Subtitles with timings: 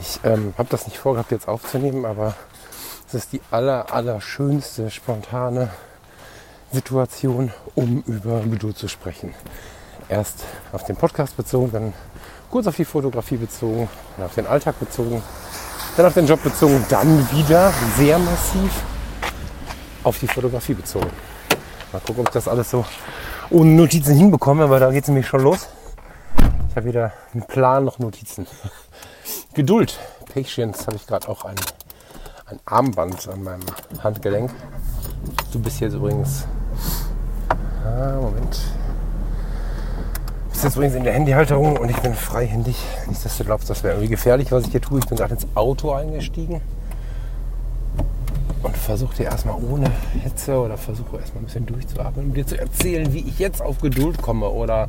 [0.00, 2.34] Ich ähm, habe das nicht vorgehabt jetzt aufzunehmen, aber
[3.08, 5.70] es ist die aller, aller schönste spontane
[6.70, 9.34] Situation, um über Geduld zu sprechen.
[10.08, 11.92] Erst auf den Podcast bezogen, dann
[12.50, 15.22] kurz auf die Fotografie bezogen, dann auf den Alltag bezogen,
[15.96, 18.70] dann auf den Job bezogen, dann wieder sehr massiv
[20.04, 21.10] auf die Fotografie bezogen.
[21.92, 22.84] Mal gucken, ob ich das alles so
[23.50, 25.68] ohne Notizen hinbekomme, weil da geht es nämlich schon los.
[26.70, 28.46] Ich habe wieder einen Plan, noch Notizen.
[29.58, 29.98] Geduld,
[30.32, 31.56] Patience, habe ich gerade auch ein,
[32.46, 33.64] ein Armband an meinem
[34.04, 34.52] Handgelenk.
[35.52, 36.46] Du bist jetzt übrigens.
[37.84, 38.56] Ah, Moment.
[40.44, 42.76] Du bist jetzt übrigens in der Handyhalterung und ich bin freihändig.
[43.08, 45.00] Nicht, dass du glaubst, das wäre irgendwie gefährlich, was ich hier tue.
[45.00, 46.60] Ich bin gerade ins Auto eingestiegen
[48.62, 49.90] und versuche dir erstmal ohne
[50.22, 53.80] Hitze oder versuche erstmal ein bisschen durchzuatmen, um dir zu erzählen, wie ich jetzt auf
[53.80, 54.88] Geduld komme oder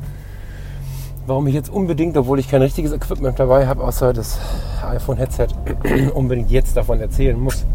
[1.29, 4.39] warum ich jetzt unbedingt, obwohl ich kein richtiges Equipment dabei habe, außer das
[4.81, 5.47] iPhone-Headset,
[6.15, 7.65] unbedingt jetzt davon erzählen muss,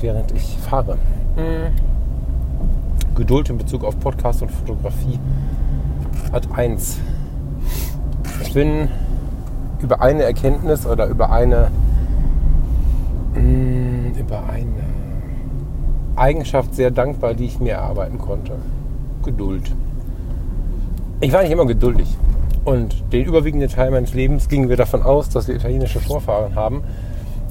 [0.00, 0.98] während ich fahre.
[1.36, 1.72] Mhm.
[3.14, 5.18] Geduld in Bezug auf Podcast und Fotografie
[6.30, 6.98] hat eins.
[8.42, 8.88] Ich bin
[9.80, 11.70] über eine Erkenntnis oder über eine
[13.34, 14.84] mm, über eine
[16.14, 18.52] Eigenschaft sehr dankbar, die ich mir erarbeiten konnte.
[19.22, 19.74] Geduld.
[21.20, 22.16] Ich war nicht immer geduldig.
[22.66, 26.82] Und den überwiegenden Teil meines Lebens gingen wir davon aus, dass wir italienische Vorfahren haben.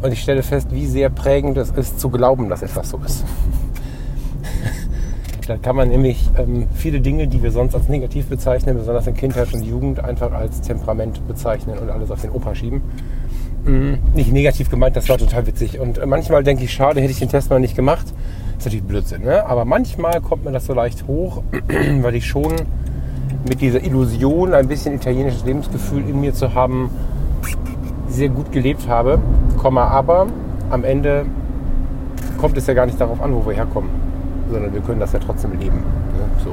[0.02, 3.23] Und ich stelle fest, wie sehr prägend es ist, zu glauben, dass etwas so ist.
[5.48, 9.14] da kann man nämlich ähm, viele Dinge, die wir sonst als negativ bezeichnen, besonders in
[9.14, 12.81] Kindheit und Jugend, einfach als Temperament bezeichnen und alles auf den Opa schieben.
[13.64, 13.99] Mhm.
[14.15, 15.80] Nicht negativ gemeint, das war total witzig.
[15.80, 18.08] Und äh, manchmal denke ich, schade, hätte ich den Test mal nicht gemacht.
[18.08, 19.45] Das ist natürlich Blödsinn, ne?
[19.45, 21.42] Aber manchmal kommt mir das so leicht hoch,
[22.02, 22.52] weil ich schon
[23.48, 26.89] mit dieser Illusion, ein bisschen italienisches Lebensgefühl in mir zu haben,
[28.08, 29.20] sehr gut gelebt habe.
[29.64, 30.28] aber
[30.70, 31.26] am Ende
[32.39, 33.89] kommt es ja gar nicht darauf an, wo wir herkommen,
[34.52, 35.78] sondern wir können das ja trotzdem leben.
[35.78, 36.44] Ne?
[36.44, 36.52] So.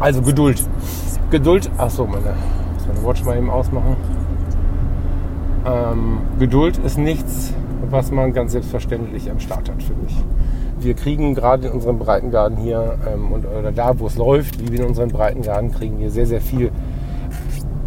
[0.00, 0.62] Also Geduld.
[1.30, 2.34] Geduld, achso, meine,
[2.86, 3.96] meine Watch mal eben ausmachen.
[5.66, 7.52] Ähm, Geduld ist nichts,
[7.90, 10.16] was man ganz selbstverständlich am Start hat für mich
[10.80, 14.72] wir kriegen gerade in unserem Breitengarten hier ähm, und, oder da, wo es läuft, wie
[14.72, 16.70] wir in unserem Breitengarten, kriegen wir sehr, sehr viel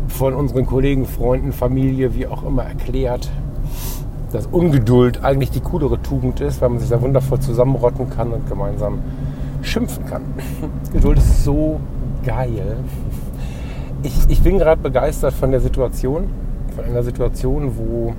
[0.08, 3.30] von unseren Kollegen, Freunden, Familie, wie auch immer erklärt,
[4.32, 8.48] dass Ungeduld eigentlich die coolere Tugend ist, weil man sich da wundervoll zusammenrotten kann und
[8.48, 9.00] gemeinsam
[9.62, 10.22] schimpfen kann.
[10.94, 11.80] Geduld ist so
[12.26, 12.78] geil.
[14.04, 16.30] Ich, ich bin gerade begeistert von der Situation,
[16.76, 18.14] von einer Situation, wo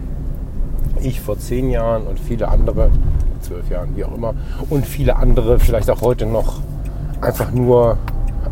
[1.00, 2.90] ich vor zehn Jahren und viele andere
[3.42, 4.34] zwölf Jahren, wie auch immer,
[4.70, 6.60] und viele andere vielleicht auch heute noch
[7.20, 7.98] einfach nur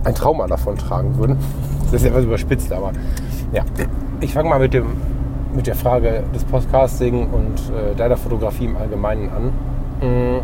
[0.05, 1.37] ein Trauma davon tragen würden.
[1.91, 2.93] Das ist etwas überspitzt, aber
[3.53, 3.65] ja.
[4.21, 4.87] Ich fange mal mit, dem,
[5.55, 9.45] mit der Frage des Podcasting und äh, deiner Fotografie im Allgemeinen an.
[10.01, 10.41] Mhm.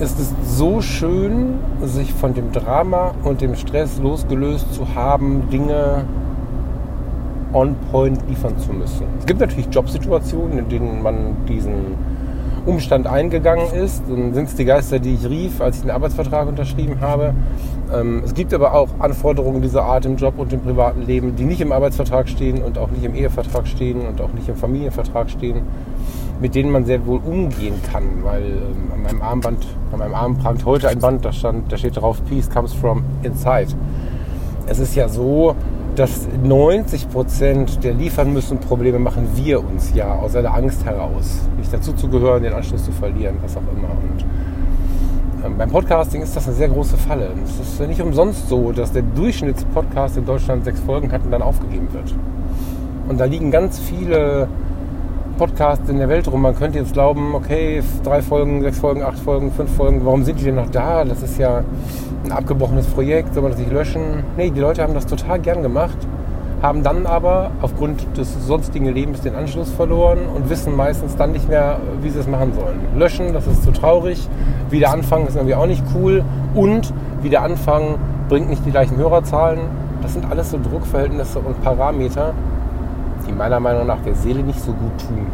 [0.00, 6.04] Es ist so schön, sich von dem Drama und dem Stress losgelöst zu haben, Dinge
[7.52, 9.06] on point liefern zu müssen.
[9.18, 11.96] Es gibt natürlich Jobsituationen, in denen man diesen
[12.66, 14.02] Umstand eingegangen ist.
[14.08, 17.34] Dann sind es die Geister, die ich rief, als ich den Arbeitsvertrag unterschrieben habe.
[17.94, 21.44] Ähm, es gibt aber auch Anforderungen dieser Art im Job und im privaten Leben, die
[21.44, 25.30] nicht im Arbeitsvertrag stehen und auch nicht im Ehevertrag stehen und auch nicht im Familienvertrag
[25.30, 25.62] stehen,
[26.40, 28.04] mit denen man sehr wohl umgehen kann.
[28.22, 31.76] Weil ähm, an meinem Armband, an meinem Arm prangt heute ein Band, da, stand, da
[31.76, 33.68] steht drauf, Peace comes from inside.
[34.66, 35.54] Es ist ja so,
[35.98, 41.40] dass 90 Prozent der liefern müssen Probleme machen wir uns ja aus einer Angst heraus,
[41.56, 43.90] nicht dazu zu gehören, den Anschluss zu verlieren, was auch immer.
[43.90, 44.24] Und
[45.44, 47.30] ähm, beim Podcasting ist das eine sehr große Falle.
[47.44, 51.42] Es ist nicht umsonst so, dass der Durchschnittspodcast in Deutschland sechs Folgen hat und dann
[51.42, 52.14] aufgegeben wird.
[53.08, 54.46] Und da liegen ganz viele
[55.36, 56.42] Podcasts in der Welt rum.
[56.42, 60.38] Man könnte jetzt glauben, okay, drei Folgen, sechs Folgen, acht Folgen, fünf Folgen, warum sind
[60.38, 61.04] die denn noch da?
[61.04, 61.64] Das ist ja
[62.28, 64.22] ein abgebrochenes Projekt, soll man das nicht löschen?
[64.36, 65.96] Nee, die Leute haben das total gern gemacht,
[66.60, 71.48] haben dann aber aufgrund des sonstigen Lebens den Anschluss verloren und wissen meistens dann nicht
[71.48, 72.80] mehr, wie sie es machen sollen.
[72.96, 74.28] Löschen, das ist zu traurig.
[74.68, 76.24] Wieder anfangen ist irgendwie auch nicht cool.
[76.54, 76.92] Und
[77.22, 77.94] wieder anfangen
[78.28, 79.60] bringt nicht die gleichen Hörerzahlen.
[80.02, 82.34] Das sind alles so Druckverhältnisse und Parameter,
[83.26, 85.26] die meiner Meinung nach der Seele nicht so gut tun.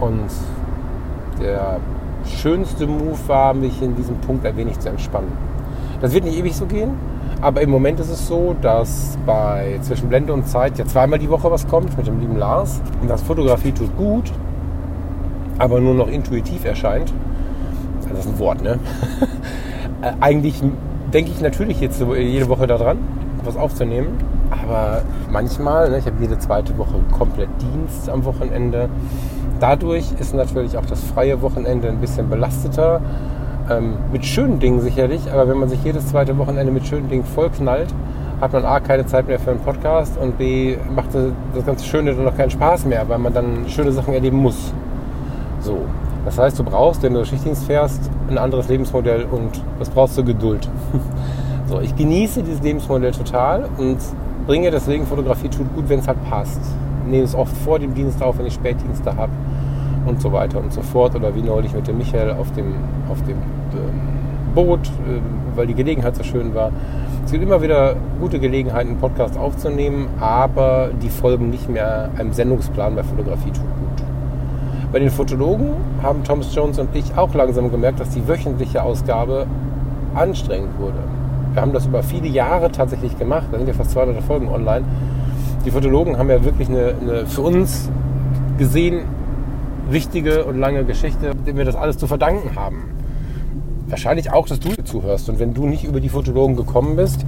[0.00, 0.30] Und
[1.40, 1.78] der
[2.24, 5.51] schönste Move war, mich in diesem Punkt ein wenig zu entspannen.
[6.02, 6.90] Das wird nicht ewig so gehen,
[7.40, 11.30] aber im Moment ist es so, dass bei zwischen Blende und Zeit ja zweimal die
[11.30, 12.82] Woche was kommt mit dem lieben Lars.
[13.00, 14.32] Und das Fotografie tut gut,
[15.58, 17.14] aber nur noch intuitiv erscheint.
[18.08, 18.78] Das ist ein Wort, ne?
[20.02, 20.60] Äh, eigentlich
[21.14, 22.98] denke ich natürlich jetzt jede Woche daran,
[23.44, 24.18] was aufzunehmen.
[24.50, 28.88] Aber manchmal, ne, ich habe jede zweite Woche komplett Dienst am Wochenende.
[29.60, 33.00] Dadurch ist natürlich auch das freie Wochenende ein bisschen belasteter.
[33.70, 37.24] Ähm, mit schönen Dingen sicherlich, aber wenn man sich jedes zweite Wochenende mit schönen Dingen
[37.24, 37.94] vollknallt,
[38.40, 42.12] hat man A, keine Zeit mehr für einen Podcast und B, macht das ganze Schöne
[42.12, 44.72] dann noch keinen Spaß mehr, weil man dann schöne Sachen erleben muss.
[45.60, 45.78] So.
[46.24, 50.24] Das heißt, du brauchst, wenn du Schichtdienst fährst, ein anderes Lebensmodell und was brauchst du?
[50.24, 50.68] Geduld.
[51.68, 53.98] so, ich genieße dieses Lebensmodell total und
[54.46, 56.60] bringe deswegen Fotografie tut gut, wenn es halt passt.
[57.06, 59.32] Nehme es oft vor dem Dienst auf, wenn ich Spätdienste habe
[60.06, 61.14] und so weiter und so fort.
[61.14, 62.74] Oder wie neulich mit dem Michael auf dem,
[63.08, 64.12] auf dem ähm,
[64.54, 65.20] Boot, äh,
[65.56, 66.70] weil die Gelegenheit so schön war.
[67.24, 72.32] Es gibt immer wieder gute Gelegenheiten, einen Podcast aufzunehmen, aber die folgen nicht mehr einem
[72.32, 74.06] Sendungsplan bei Fotografie tut gut.
[74.92, 75.70] Bei den Fotologen
[76.02, 79.46] haben Thomas Jones und ich auch langsam gemerkt, dass die wöchentliche Ausgabe
[80.14, 80.98] anstrengend wurde.
[81.52, 83.44] Wir haben das über viele Jahre tatsächlich gemacht.
[83.52, 84.84] Da sind ja fast 200 Folgen online.
[85.64, 87.88] Die Fotologen haben ja wirklich eine, eine für uns
[88.58, 89.04] gesehen
[89.92, 92.84] wichtige und lange Geschichte, dem wir das alles zu verdanken haben.
[93.88, 95.28] Wahrscheinlich auch, dass du zuhörst.
[95.28, 97.26] Und wenn du nicht über die Fotologen gekommen bist,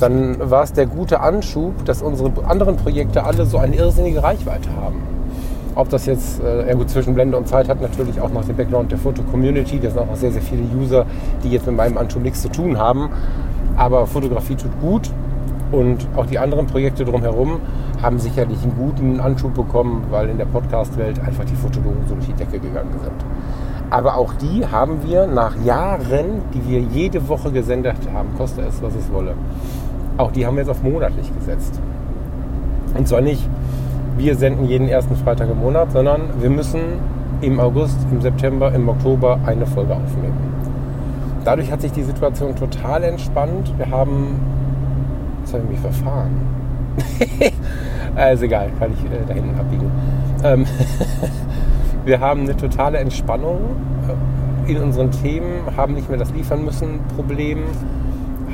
[0.00, 4.68] dann war es der gute Anschub, dass unsere anderen Projekte alle so eine irrsinnige Reichweite
[4.76, 4.96] haben.
[5.76, 8.56] Ob das jetzt, äh, ja gut, zwischen Blende und Zeit hat natürlich auch noch den
[8.56, 9.80] Background der Foto-Community.
[9.80, 11.04] Das sind auch sehr, sehr viele User,
[11.42, 13.08] die jetzt mit meinem Anschub nichts zu tun haben.
[13.76, 15.10] Aber Fotografie tut gut
[15.72, 17.60] und auch die anderen Projekte drumherum
[18.04, 22.26] haben sicherlich einen guten Anschub bekommen, weil in der Podcast-Welt einfach die Fotologen so durch
[22.26, 23.24] die Decke gegangen sind.
[23.88, 28.82] Aber auch die haben wir nach Jahren, die wir jede Woche gesendet haben, koste es,
[28.82, 29.34] was es wolle.
[30.18, 31.80] Auch die haben wir jetzt auf monatlich gesetzt.
[32.94, 33.48] Und zwar nicht,
[34.18, 36.80] wir senden jeden ersten Freitag im Monat, sondern wir müssen
[37.40, 40.36] im August, im September, im Oktober eine Folge aufnehmen.
[41.44, 43.72] Dadurch hat sich die Situation total entspannt.
[43.78, 44.40] Wir haben,
[45.40, 46.63] jetzt habe ich mich verfahren.
[48.16, 49.90] also egal, kann ich äh, da hinten abbiegen.
[50.42, 50.66] Ähm
[52.04, 53.76] wir haben eine totale Entspannung
[54.66, 57.64] äh, in unseren Themen, haben nicht mehr das Liefern müssen Problem,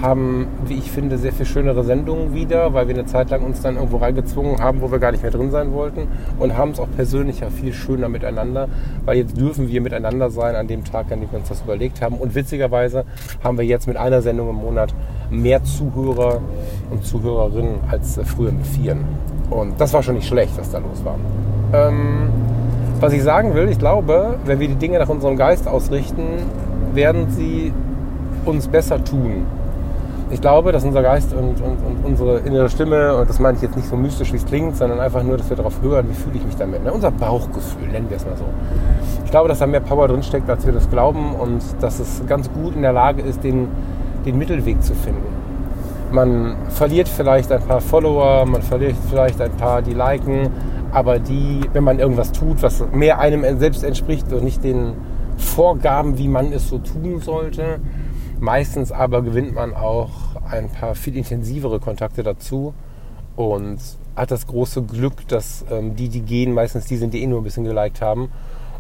[0.03, 3.61] haben, wie ich finde, sehr viel schönere Sendungen wieder, weil wir eine Zeit lang uns
[3.61, 6.09] dann irgendwo reingezwungen haben, wo wir gar nicht mehr drin sein wollten
[6.39, 8.69] und haben es auch persönlicher viel schöner miteinander,
[9.05, 12.03] weil jetzt dürfen wir miteinander sein an dem Tag, an dem wir uns das überlegt
[12.03, 12.17] haben.
[12.17, 13.05] Und witzigerweise
[13.43, 14.95] haben wir jetzt mit einer Sendung im Monat
[15.31, 16.41] mehr Zuhörer
[16.91, 19.05] und Zuhörerinnen als früher mit vieren.
[19.51, 21.17] Und das war schon nicht schlecht, was da los war.
[21.73, 22.29] Ähm,
[23.01, 26.23] was ich sagen will, ich glaube, wenn wir die Dinge nach unserem Geist ausrichten,
[26.95, 27.73] werden sie
[28.45, 29.47] uns besser tun
[30.31, 33.63] ich glaube, dass unser Geist und, und, und, unsere innere Stimme, und das meine ich
[33.63, 36.15] jetzt nicht so mystisch, wie es klingt, sondern einfach nur, dass wir darauf hören, wie
[36.15, 36.85] fühle ich mich damit.
[36.85, 36.93] Ne?
[36.93, 38.45] Unser Bauchgefühl, nennen wir es mal so.
[39.25, 42.23] Ich glaube, dass da mehr Power drin steckt, als wir das glauben und dass es
[42.27, 43.69] ganz gut in der Lage ist, den,
[44.25, 45.27] den Mittelweg zu finden.
[46.13, 50.49] Man verliert vielleicht ein paar Follower, man verliert vielleicht ein paar, die liken,
[50.93, 54.95] aber die, wenn man irgendwas tut, was mehr einem selbst entspricht und nicht den
[55.37, 57.81] Vorgaben, wie man es so tun sollte,
[58.41, 60.11] Meistens aber gewinnt man auch
[60.51, 62.73] ein paar viel intensivere Kontakte dazu
[63.37, 63.79] und
[64.17, 67.43] hat das große Glück, dass ähm, die, die gehen, meistens die sind, die eh nur
[67.43, 68.33] ein bisschen geliked haben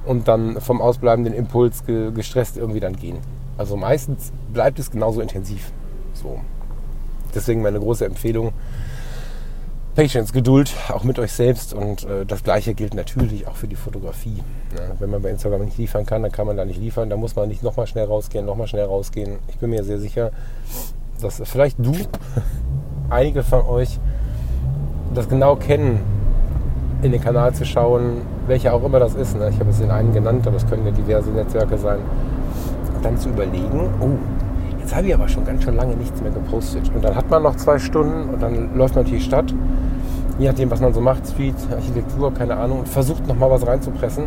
[0.06, 3.18] und dann vom ausbleibenden Impuls ge gestresst irgendwie dann gehen.
[3.58, 5.72] Also meistens bleibt es genauso intensiv.
[6.14, 6.40] So.
[7.34, 8.52] Deswegen meine große Empfehlung,
[9.94, 11.75] Patience, Geduld, auch mit euch selbst.
[11.75, 14.38] Und äh, das Gleiche gilt natürlich auch für die Fotografie.
[14.76, 17.11] Ja, wenn man bei Instagram nicht liefern kann, dann kann man da nicht liefern.
[17.11, 19.38] Da muss man nicht nochmal schnell rausgehen, nochmal schnell rausgehen.
[19.49, 20.30] Ich bin mir sehr sicher,
[21.20, 21.92] dass vielleicht du,
[23.11, 23.99] einige von euch,
[25.14, 26.00] das genau kennen,
[27.02, 29.37] in den Kanal zu schauen, welcher auch immer das ist.
[29.37, 29.49] Ne?
[29.50, 31.99] Ich habe es den einen genannt, aber es können ja diverse Netzwerke sein.
[33.02, 34.18] Dann zu überlegen, oh,
[34.90, 36.90] jetzt habe ich aber schon ganz schön lange nichts mehr gepostet.
[36.92, 39.54] Und dann hat man noch zwei Stunden und dann läuft man durch die Stadt
[40.40, 44.25] je nachdem, was man so macht, Street, Architektur, keine Ahnung, und versucht nochmal was reinzupressen.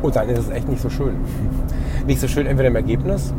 [0.00, 1.16] Und dann ist es echt nicht so schön.
[2.06, 3.32] Nicht so schön entweder im Ergebnis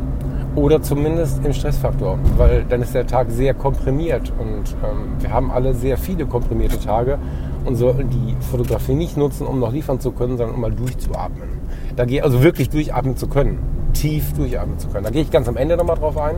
[0.54, 5.50] oder zumindest im Stressfaktor, weil dann ist der Tag sehr komprimiert und ähm, wir haben
[5.50, 7.18] alle sehr viele komprimierte Tage
[7.64, 11.48] und sollten die Fotografie nicht nutzen, um noch liefern zu können, sondern um mal durchzuatmen.
[11.94, 13.58] Da gehe also wirklich durchatmen zu können,
[14.00, 15.04] tief durchatmen zu können.
[15.04, 16.36] Da gehe ich ganz am Ende nochmal drauf ein,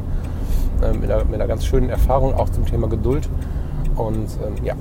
[0.83, 3.29] äh, mit, einer, mit, einer, ganz schönen Erfahrung auch zum Thema Geduld.
[3.97, 4.75] Und ähm, ja,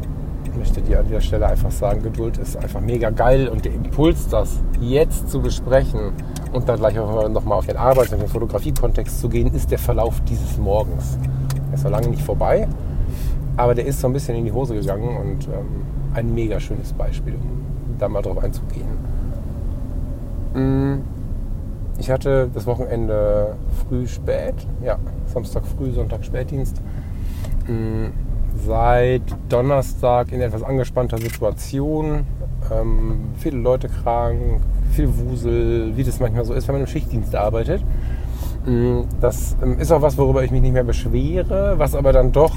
[0.57, 4.27] möchte dir an dieser Stelle einfach sagen, Geduld ist einfach mega geil und der Impuls,
[4.27, 6.11] das jetzt zu besprechen
[6.51, 10.19] und dann gleich nochmal auf den Arbeits- und den Fotografiekontext zu gehen, ist der Verlauf
[10.21, 11.17] dieses Morgens.
[11.69, 12.67] Er ist noch lange nicht vorbei,
[13.55, 16.93] aber der ist so ein bisschen in die Hose gegangen und ähm, ein mega schönes
[16.93, 18.87] Beispiel, um da mal drauf einzugehen.
[20.53, 21.01] Mm,
[21.99, 23.55] ich hatte das Wochenende
[23.87, 26.81] früh spät, ja, Samstag früh, Sonntag Spätdienst.
[27.67, 28.07] Mm,
[28.65, 32.25] seit Donnerstag in etwas angespannter Situation.
[32.71, 34.61] Ähm, viele Leute krank,
[34.91, 37.83] viel Wusel, wie das manchmal so ist, wenn man im Schichtdienst arbeitet.
[38.65, 42.31] Mm, das ähm, ist auch was, worüber ich mich nicht mehr beschwere, was aber dann
[42.31, 42.55] doch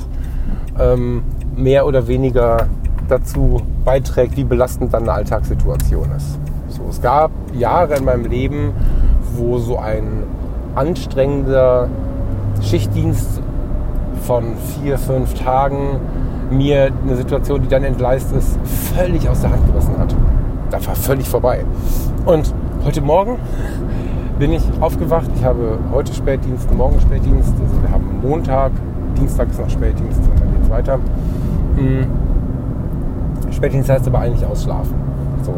[0.78, 1.22] ähm,
[1.56, 2.68] mehr oder weniger
[3.08, 6.38] dazu beiträgt, wie belastend dann eine Alltagssituation ist.
[6.68, 8.72] So, es gab Jahre in meinem Leben,
[9.36, 10.24] wo so ein
[10.74, 11.88] anstrengender
[12.62, 13.42] Schichtdienst
[14.22, 16.00] von vier, fünf Tagen
[16.50, 18.58] mir eine Situation, die dann entgleist ist,
[18.94, 20.14] völlig aus der Hand gerissen hat.
[20.70, 21.64] Da war völlig vorbei.
[22.26, 22.52] Und
[22.84, 23.38] heute Morgen
[24.38, 25.30] bin ich aufgewacht.
[25.36, 27.52] Ich habe heute Spätdienst, morgen Spätdienst.
[27.60, 28.72] Also wir haben Montag,
[29.18, 30.98] Dienstag ist noch Spätdienst und dann geht es weiter.
[31.76, 32.06] Hm.
[33.50, 34.94] Spätdienst heißt aber eigentlich ausschlafen.
[35.42, 35.54] So.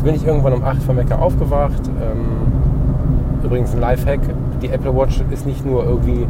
[0.00, 1.82] Jetzt bin ich irgendwann um 8 vom Wecker aufgewacht.
[1.86, 4.20] Ähm, übrigens ein Lifehack.
[4.62, 6.26] Die Apple Watch ist nicht nur irgendwie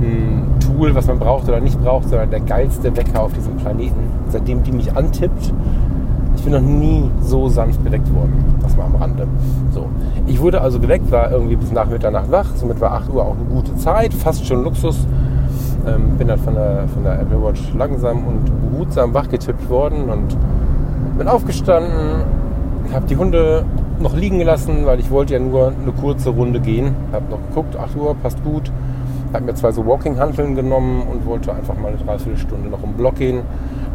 [0.00, 4.00] ein Tool, was man braucht oder nicht braucht, sondern der geilste Wecker auf diesem Planeten.
[4.30, 5.52] Seitdem die mich antippt,
[6.36, 8.32] ich bin noch nie so sanft geweckt worden.
[8.62, 9.26] Das war am Rande.
[9.72, 9.88] So.
[10.26, 12.46] Ich wurde also geweckt, war irgendwie bis nach Mitternacht wach.
[12.54, 15.06] Somit war 8 Uhr auch eine gute Zeit, fast schon Luxus.
[15.86, 20.34] Ähm, bin dann von der, von der Apple Watch langsam und behutsam wachgetippt worden und
[21.18, 22.24] bin aufgestanden,
[22.92, 23.64] habe die Hunde
[24.00, 26.94] noch liegen gelassen, weil ich wollte ja nur eine kurze Runde gehen.
[27.12, 28.70] Habe noch geguckt, 8 Uhr, passt gut.
[29.32, 33.16] Habe mir zwei so Walking-Hanteln genommen und wollte einfach mal eine Dreiviertelstunde noch im Block
[33.16, 33.40] gehen,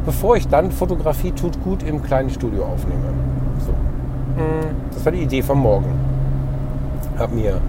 [0.06, 3.14] bevor ich dann Fotografie tut gut im kleinen Studio aufnehme.
[3.66, 3.72] So.
[3.72, 5.94] Mm, das war die Idee vom Morgen.
[7.18, 7.60] Habe mir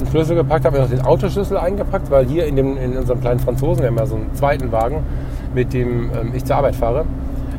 [0.00, 3.20] den Schlüssel gepackt, habe mir noch den Autoschlüssel eingepackt, weil hier in, dem, in unserem
[3.20, 4.98] kleinen Franzosen, wir haben ja so einen zweiten Wagen,
[5.54, 7.04] mit dem ähm, ich zur Arbeit fahre,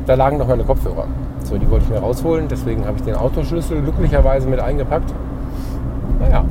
[0.06, 1.06] da lagen noch meine Kopfhörer.
[1.44, 5.12] So, die wollte ich mir rausholen, deswegen habe ich den Autoschlüssel glücklicherweise mit eingepackt.
[6.18, 6.44] Naja,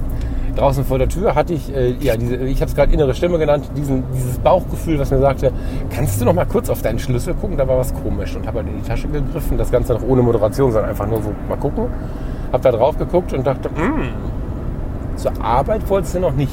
[0.56, 3.38] draußen vor der Tür hatte ich, äh, ja, diese, ich habe es gerade innere Stimme
[3.38, 5.50] genannt, diesen, dieses Bauchgefühl, was mir sagte,
[5.90, 7.56] kannst du noch mal kurz auf deinen Schlüssel gucken?
[7.56, 10.22] Da war was komisch und habe halt in die Tasche gegriffen, das Ganze noch ohne
[10.22, 11.86] Moderation, sondern einfach nur so mal gucken.
[12.52, 16.52] Habe da drauf geguckt und dachte, mm, zur Arbeit wolltest du noch nicht.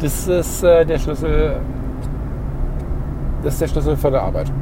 [0.00, 1.56] Das ist äh, der Schlüssel,
[3.42, 4.52] das ist der Schlüssel für die Arbeit.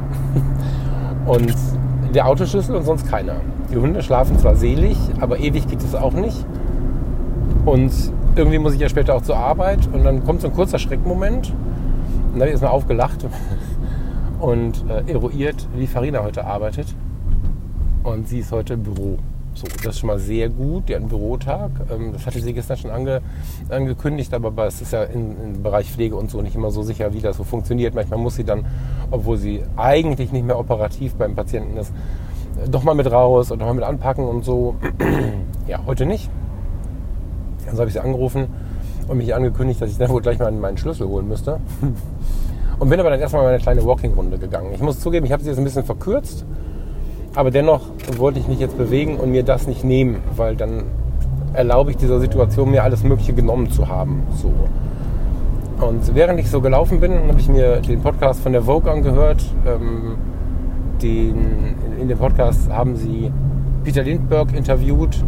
[1.25, 1.55] und
[2.13, 3.35] der Autoschlüssel und sonst keiner.
[3.71, 6.45] Die Hunde schlafen zwar selig, aber ewig geht es auch nicht.
[7.65, 7.91] Und
[8.35, 11.49] irgendwie muss ich ja später auch zur Arbeit und dann kommt so ein kurzer Schreckmoment
[11.49, 13.25] und dann habe ich erstmal aufgelacht
[14.39, 16.95] und äh, eruiert, wie Farina heute arbeitet.
[18.03, 19.17] Und sie ist heute im Büro.
[19.53, 20.87] So, das ist schon mal sehr gut.
[20.87, 21.71] Die hat einen Bürotag.
[21.91, 23.21] Ähm, das hatte sie gestern schon ange,
[23.69, 27.19] angekündigt, aber es ist ja im Bereich Pflege und so nicht immer so sicher, wie
[27.19, 27.93] das so funktioniert.
[27.93, 28.65] Manchmal muss sie dann,
[29.11, 31.91] obwohl sie eigentlich nicht mehr operativ beim Patienten ist,
[32.69, 34.75] doch mal mit raus und noch mal mit anpacken und so.
[35.67, 36.29] ja, heute nicht.
[37.65, 38.47] Also habe ich sie angerufen
[39.07, 41.59] und mich angekündigt, dass ich dann wohl gleich mal meinen Schlüssel holen müsste.
[42.79, 44.71] Und bin aber dann erstmal meine kleine Walking-Runde gegangen.
[44.73, 46.45] Ich muss zugeben, ich habe sie jetzt ein bisschen verkürzt,
[47.35, 47.81] aber dennoch
[48.17, 50.83] wollte ich mich jetzt bewegen und mir das nicht nehmen, weil dann
[51.53, 54.23] erlaube ich dieser Situation, mir alles Mögliche genommen zu haben.
[54.35, 54.51] So.
[55.85, 59.43] Und während ich so gelaufen bin, habe ich mir den Podcast von der Vogue angehört.
[59.65, 60.17] Ähm,
[61.01, 63.31] den, in dem Podcast haben sie
[63.83, 65.23] Peter Lindbergh interviewt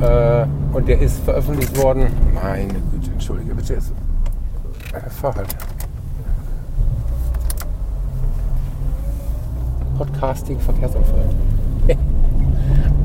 [0.00, 0.44] äh,
[0.74, 2.06] und der ist veröffentlicht worden.
[2.34, 3.92] Meine Güte, entschuldige bitte jetzt.
[4.92, 5.56] Äh, fahr halt.
[9.96, 11.24] Podcasting Verkehrsunfall.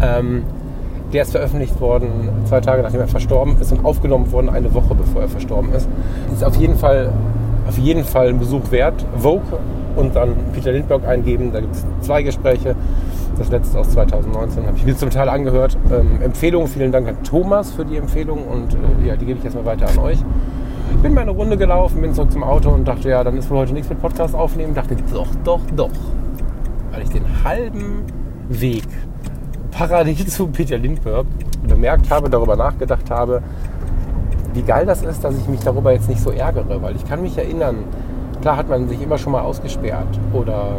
[0.01, 0.43] ähm,
[1.13, 4.93] der ist veröffentlicht worden zwei Tage nachdem er verstorben ist und aufgenommen worden eine Woche
[4.96, 5.88] bevor er verstorben ist.
[6.31, 7.12] Ist auf jeden Fall,
[7.67, 9.05] auf jeden Fall ein Besuch wert.
[9.17, 9.60] Vogue
[9.96, 11.51] und dann Peter Lindbergh eingeben.
[11.51, 12.75] Da gibt es zwei Gespräche.
[13.38, 15.77] Das letzte aus 2019 habe ich mir zum Teil angehört.
[15.91, 19.43] Ähm, Empfehlung, vielen Dank an Thomas für die Empfehlung und äh, ja, die gebe ich
[19.43, 20.17] jetzt mal weiter an euch.
[20.91, 23.60] Ich bin meine Runde gelaufen, bin zurück zum Auto und dachte, ja, dann ist wohl
[23.60, 24.74] heute nichts mit Podcast aufnehmen.
[24.74, 25.91] Dachte, doch, doch, doch.
[26.91, 28.03] Weil ich den halben
[28.50, 28.88] Weg
[29.72, 31.27] parallel zu Peter Lindbergh
[31.67, 33.41] bemerkt habe, darüber nachgedacht habe,
[34.53, 36.81] wie geil das ist, dass ich mich darüber jetzt nicht so ärgere.
[36.81, 37.84] Weil ich kann mich erinnern,
[38.41, 40.77] klar hat man sich immer schon mal ausgesperrt oder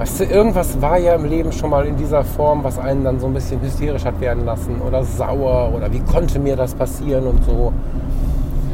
[0.00, 3.20] Weißt du, irgendwas war ja im Leben schon mal in dieser Form, was einen dann
[3.20, 7.26] so ein bisschen hysterisch hat werden lassen oder sauer oder wie konnte mir das passieren
[7.26, 7.70] und so.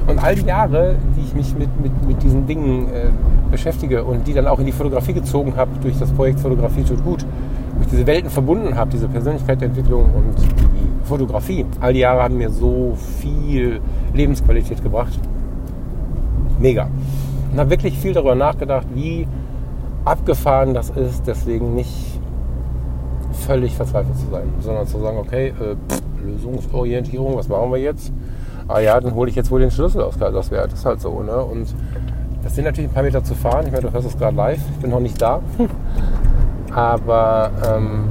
[0.07, 3.09] Und all die Jahre, die ich mich mit, mit, mit diesen Dingen äh,
[3.51, 7.03] beschäftige und die dann auch in die Fotografie gezogen habe, durch das Projekt Fotografie tut
[7.05, 7.25] gut,
[7.77, 11.65] durch diese Welten verbunden habe, diese Persönlichkeitsentwicklung und die Fotografie.
[11.81, 13.81] All die Jahre haben mir so viel
[14.15, 15.19] Lebensqualität gebracht.
[16.59, 16.89] Mega.
[17.53, 19.27] Und habe wirklich viel darüber nachgedacht, wie
[20.05, 22.21] abgefahren das ist, deswegen nicht
[23.47, 28.13] völlig verzweifelt zu sein, sondern zu sagen, okay, äh, pff, Lösungsorientierung, was machen wir jetzt?
[28.69, 30.73] Ah ja, dann hole ich jetzt wohl den Schlüssel aus Kaiserswerth.
[30.73, 31.37] Das ist halt so, ne?
[31.37, 31.75] Und
[32.47, 33.67] das sind natürlich ein paar Meter zu fahren.
[33.67, 34.61] Ich meine, du hörst es gerade live.
[34.77, 35.41] Ich bin noch nicht da.
[36.73, 38.05] Aber ähm,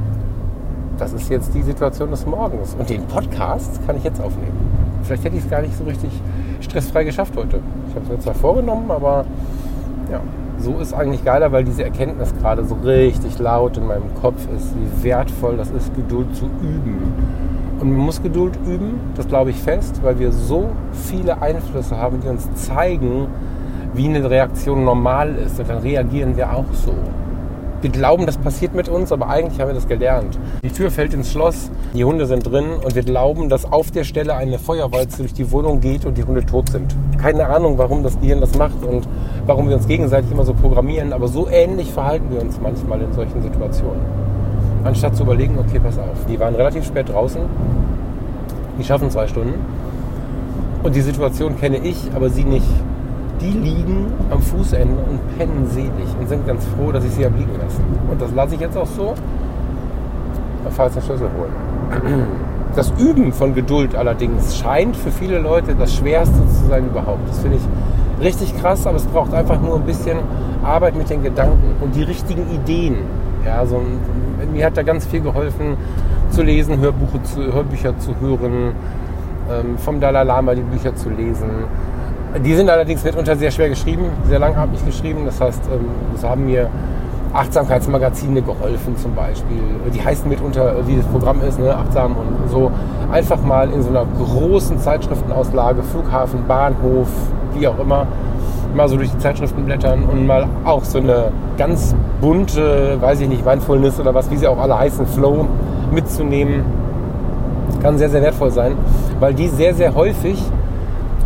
[0.98, 2.75] das ist jetzt die Situation des Morgens.
[2.77, 4.58] Und den Podcast kann ich jetzt aufnehmen.
[5.04, 6.12] Vielleicht hätte ich es gar nicht so richtig
[6.60, 7.62] stressfrei geschafft heute.
[7.88, 9.24] Ich habe es mir zwar vorgenommen, aber
[10.12, 10.20] ja,
[10.58, 14.74] so ist eigentlich geiler, weil diese Erkenntnis gerade so richtig laut in meinem Kopf ist,
[14.75, 16.98] wie wertvoll das ist, Geduld zu üben.
[17.80, 22.20] Und man muss Geduld üben, das glaube ich fest, weil wir so viele Einflüsse haben,
[22.20, 23.27] die uns zeigen,
[23.95, 25.59] wie eine Reaktion normal ist.
[25.59, 26.93] Dann reagieren wir auch so.
[27.81, 30.39] Wir glauben, das passiert mit uns, aber eigentlich haben wir das gelernt.
[30.63, 34.03] Die Tür fällt ins Schloss, die Hunde sind drin und wir glauben, dass auf der
[34.03, 36.95] Stelle eine Feuerwalze durch die Wohnung geht und die Hunde tot sind.
[37.21, 39.07] Keine Ahnung, warum das Gehirn das macht und
[39.45, 43.13] warum wir uns gegenseitig immer so programmieren, aber so ähnlich verhalten wir uns manchmal in
[43.13, 44.01] solchen Situationen.
[44.83, 47.41] Anstatt zu überlegen, okay, pass auf, die waren relativ spät draußen,
[48.79, 49.59] die schaffen zwei Stunden
[50.81, 52.65] und die Situation kenne ich, aber sie nicht
[53.45, 57.37] die liegen am Fußende und pennen selig und sind ganz froh, dass ich sie habe
[57.37, 57.83] liegen lassen.
[58.09, 59.13] Und das lasse ich jetzt auch so.
[60.63, 62.25] Dann fahre ich den Schlüssel holen.
[62.75, 67.29] Das Üben von Geduld allerdings scheint für viele Leute das Schwerste zu sein überhaupt.
[67.29, 70.17] Das finde ich richtig krass, aber es braucht einfach nur ein bisschen
[70.63, 72.97] Arbeit mit den Gedanken und die richtigen Ideen.
[73.45, 73.81] Ja, so,
[74.51, 75.77] mir hat da ganz viel geholfen,
[76.31, 78.73] zu lesen, Hörbuche zu, Hörbücher zu hören,
[79.49, 81.49] ähm, vom Dalai Lama die Bücher zu lesen
[82.44, 85.22] die sind allerdings mitunter sehr schwer geschrieben, sehr langatmig geschrieben.
[85.25, 86.70] Das heißt, ähm, es haben mir
[87.34, 89.60] Achtsamkeitsmagazine geholfen zum Beispiel.
[89.94, 92.71] Die heißen mitunter, wie das Programm ist, ne, achtsam und so.
[93.12, 97.08] Einfach mal in so einer großen Zeitschriftenauslage, Flughafen, Bahnhof,
[97.54, 98.08] wie auch immer,
[98.74, 103.30] mal so durch die Zeitschriften blättern und mal auch so eine ganz bunte, weiß ich
[103.30, 105.45] nicht, Mindfulness oder was, wie sie auch alle heißen, Flow
[105.91, 106.63] mitzunehmen.
[107.82, 108.76] Kann sehr, sehr wertvoll sein,
[109.19, 110.41] weil die sehr, sehr häufig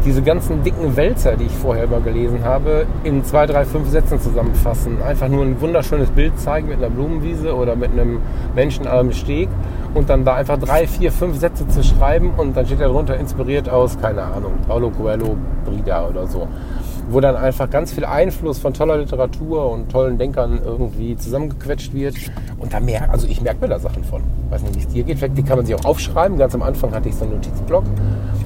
[0.05, 4.19] diese ganzen dicken Wälzer, die ich vorher immer gelesen habe, in zwei, drei, fünf Sätzen
[4.19, 5.01] zusammenfassen.
[5.01, 8.19] Einfach nur ein wunderschönes Bild zeigen mit einer Blumenwiese oder mit einem
[8.55, 9.49] Menschen am Steg
[9.93, 13.69] und dann da einfach drei, vier, fünf Sätze zu schreiben und dann steht darunter inspiriert
[13.69, 15.35] aus, keine Ahnung, Paulo Coelho,
[15.65, 16.47] Brida oder so.
[17.09, 22.15] Wo dann einfach ganz viel Einfluss von toller Literatur und tollen Denkern irgendwie zusammengequetscht wird.
[22.59, 24.21] Und da merke, also ich merke mir da Sachen von.
[24.49, 25.17] Weiß nicht, wie es dir geht.
[25.17, 26.37] Vielleicht die kann man sich auch aufschreiben.
[26.37, 27.83] Ganz am Anfang hatte ich so einen Notizblock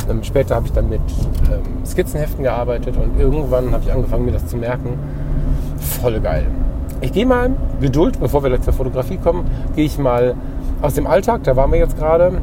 [0.10, 1.02] ähm, später habe ich dann mit
[1.52, 4.98] ähm, Skizzenheften gearbeitet und irgendwann habe ich angefangen, mir das zu merken.
[5.78, 6.48] Voll geil.
[7.02, 9.46] Ich gehe mal, Geduld, bevor wir zur Fotografie kommen,
[9.76, 10.36] gehe ich mal
[10.82, 12.42] aus dem Alltag, da waren wir jetzt gerade,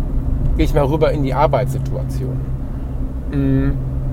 [0.56, 2.40] gehe ich mal rüber in die Arbeitssituation.
[3.32, 3.70] Mm,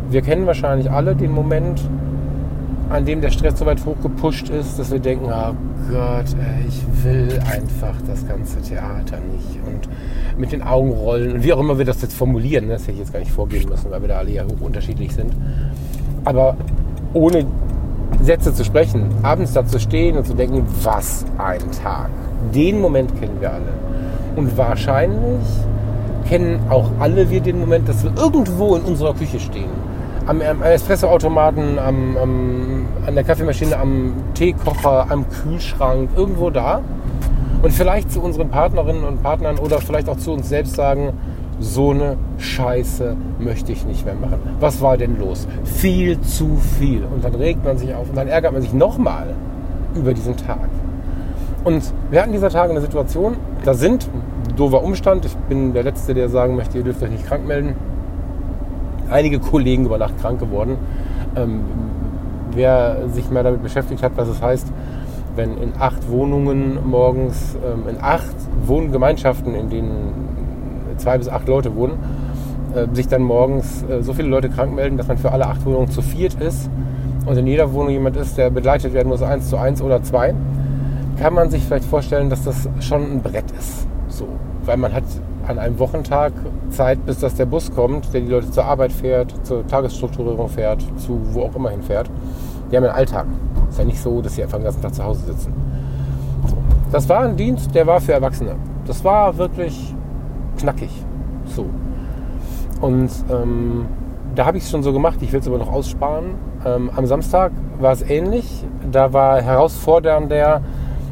[0.10, 1.82] wir kennen wahrscheinlich alle den Moment,
[2.90, 5.54] an dem der Stress so weit hochgepusht ist, dass wir denken, oh
[5.92, 6.26] Gott,
[6.68, 9.60] ich will einfach das ganze Theater nicht.
[9.66, 9.90] Und
[10.40, 12.94] mit den Augen rollen und wie auch immer wir das jetzt formulieren, ne, das hätte
[12.94, 15.34] ich jetzt gar nicht vorgehen müssen, weil wir da alle ja hoch unterschiedlich sind.
[16.24, 16.56] Aber
[17.14, 17.46] ohne
[18.22, 22.10] Sätze zu sprechen, abends da zu stehen und zu denken, was ein Tag.
[22.54, 23.74] Den Moment kennen wir alle.
[24.36, 25.46] Und wahrscheinlich
[26.30, 29.87] kennen auch alle wir den Moment, dass wir irgendwo in unserer Küche stehen
[30.28, 36.82] am, am Espressoautomaten, am, am, an der Kaffeemaschine, am Teekocher, am Kühlschrank, irgendwo da.
[37.64, 41.14] Und vielleicht zu unseren Partnerinnen und Partnern oder vielleicht auch zu uns selbst sagen,
[41.60, 44.40] so eine Scheiße möchte ich nicht mehr machen.
[44.60, 45.48] Was war denn los?
[45.64, 47.04] Viel zu viel.
[47.04, 49.34] Und dann regt man sich auf und dann ärgert man sich nochmal
[49.96, 50.70] über diesen Tag.
[51.64, 54.08] Und wir hatten dieser Tage eine Situation, da sind,
[54.56, 57.76] doofer Umstand, ich bin der Letzte, der sagen möchte, ihr dürft euch nicht krank melden,
[59.10, 60.78] einige Kollegen über Nacht krank geworden.
[61.36, 61.62] Ähm,
[62.52, 64.68] wer sich mal damit beschäftigt hat, was es heißt,
[65.36, 71.76] wenn in acht Wohnungen morgens, ähm, in acht Wohngemeinschaften, in denen zwei bis acht Leute
[71.76, 72.00] wohnen,
[72.76, 75.66] äh, sich dann morgens äh, so viele Leute krank melden, dass man für alle acht
[75.66, 76.70] Wohnungen zu viert ist
[77.26, 80.34] und in jeder Wohnung jemand ist, der begleitet werden muss, eins zu eins oder zwei,
[81.20, 83.88] kann man sich vielleicht vorstellen, dass das schon ein Brett ist.
[84.08, 84.28] So.
[84.66, 85.04] Weil man hat
[85.48, 86.34] an einem Wochentag
[86.70, 90.82] Zeit, bis dass der Bus kommt, der die Leute zur Arbeit fährt, zur Tagesstrukturierung fährt,
[90.98, 92.10] zu wo auch immer hin fährt.
[92.70, 93.26] Die haben einen Alltag.
[93.70, 95.54] Ist ja nicht so, dass sie einfach den ganzen Tag zu Hause sitzen.
[96.92, 98.56] Das war ein Dienst, der war für Erwachsene.
[98.86, 99.94] Das war wirklich
[100.58, 100.90] knackig.
[101.46, 101.66] So.
[102.82, 103.86] Und ähm,
[104.36, 106.36] da habe ich es schon so gemacht, ich will es aber noch aussparen.
[106.66, 108.66] Ähm, am Samstag war es ähnlich.
[108.92, 110.62] Da war herausfordernd der,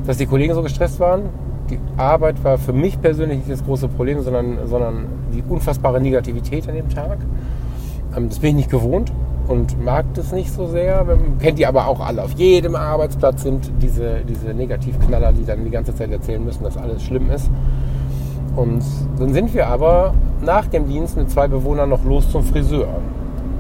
[0.06, 1.30] dass die Kollegen so gestresst waren
[1.70, 6.68] Die Arbeit war für mich persönlich nicht das große Problem, sondern, sondern die unfassbare Negativität
[6.70, 7.18] an dem Tag.
[8.16, 9.12] Ähm, das bin ich nicht gewohnt
[9.48, 11.06] und mag das nicht so sehr.
[11.40, 12.24] Kennt die aber auch alle.
[12.24, 16.78] Auf jedem Arbeitsplatz sind diese, diese Negativknaller, die dann die ganze Zeit erzählen müssen, dass
[16.78, 17.50] alles schlimm ist.
[18.56, 18.84] Und
[19.20, 22.88] dann sind wir aber nach dem Dienst mit zwei Bewohnern noch los zum Friseur.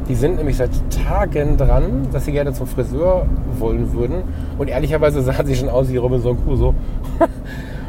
[0.08, 3.26] Die sind nämlich seit Tagen dran, dass sie gerne zum Friseur
[3.58, 4.24] wollen würden.
[4.58, 6.74] Und ehrlicherweise sahen sie schon aus wie Robinson Crusoe.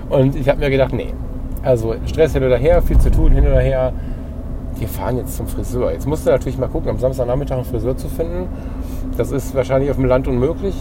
[0.09, 1.13] Und ich habe mir gedacht, nee.
[1.63, 3.93] Also Stress hin oder her, viel zu tun hin oder her.
[4.79, 5.93] Wir fahren jetzt zum Friseur.
[5.93, 8.49] Jetzt musst du natürlich mal gucken, am Samstagnachmittag einen Friseur zu finden.
[9.17, 10.75] Das ist wahrscheinlich auf dem Land unmöglich.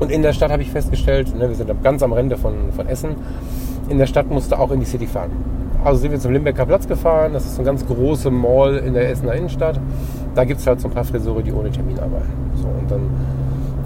[0.00, 2.86] Und in der Stadt habe ich festgestellt, ne, wir sind ganz am Rande von, von
[2.86, 3.14] Essen,
[3.88, 5.30] in der Stadt musste auch in die City fahren.
[5.84, 7.32] Also sind wir zum Limbecker Platz gefahren.
[7.32, 9.78] Das ist eine ganz große Mall in der Essener Innenstadt.
[10.34, 12.32] Da gibt es halt so ein paar Friseure, die ohne Termin arbeiten.
[12.56, 13.02] So, und dann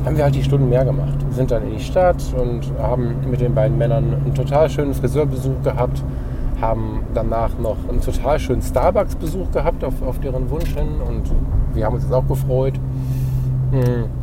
[0.04, 1.18] haben wir halt die Stunden mehr gemacht.
[1.30, 5.62] Sind dann in die Stadt und haben mit den beiden Männern einen total schönen Friseurbesuch
[5.62, 6.02] gehabt.
[6.60, 10.88] Haben danach noch einen total schönen Starbucks-Besuch gehabt auf, auf deren Wunsch hin.
[11.06, 11.30] Und
[11.74, 12.74] wir haben uns jetzt auch gefreut.
[13.72, 14.20] Mhm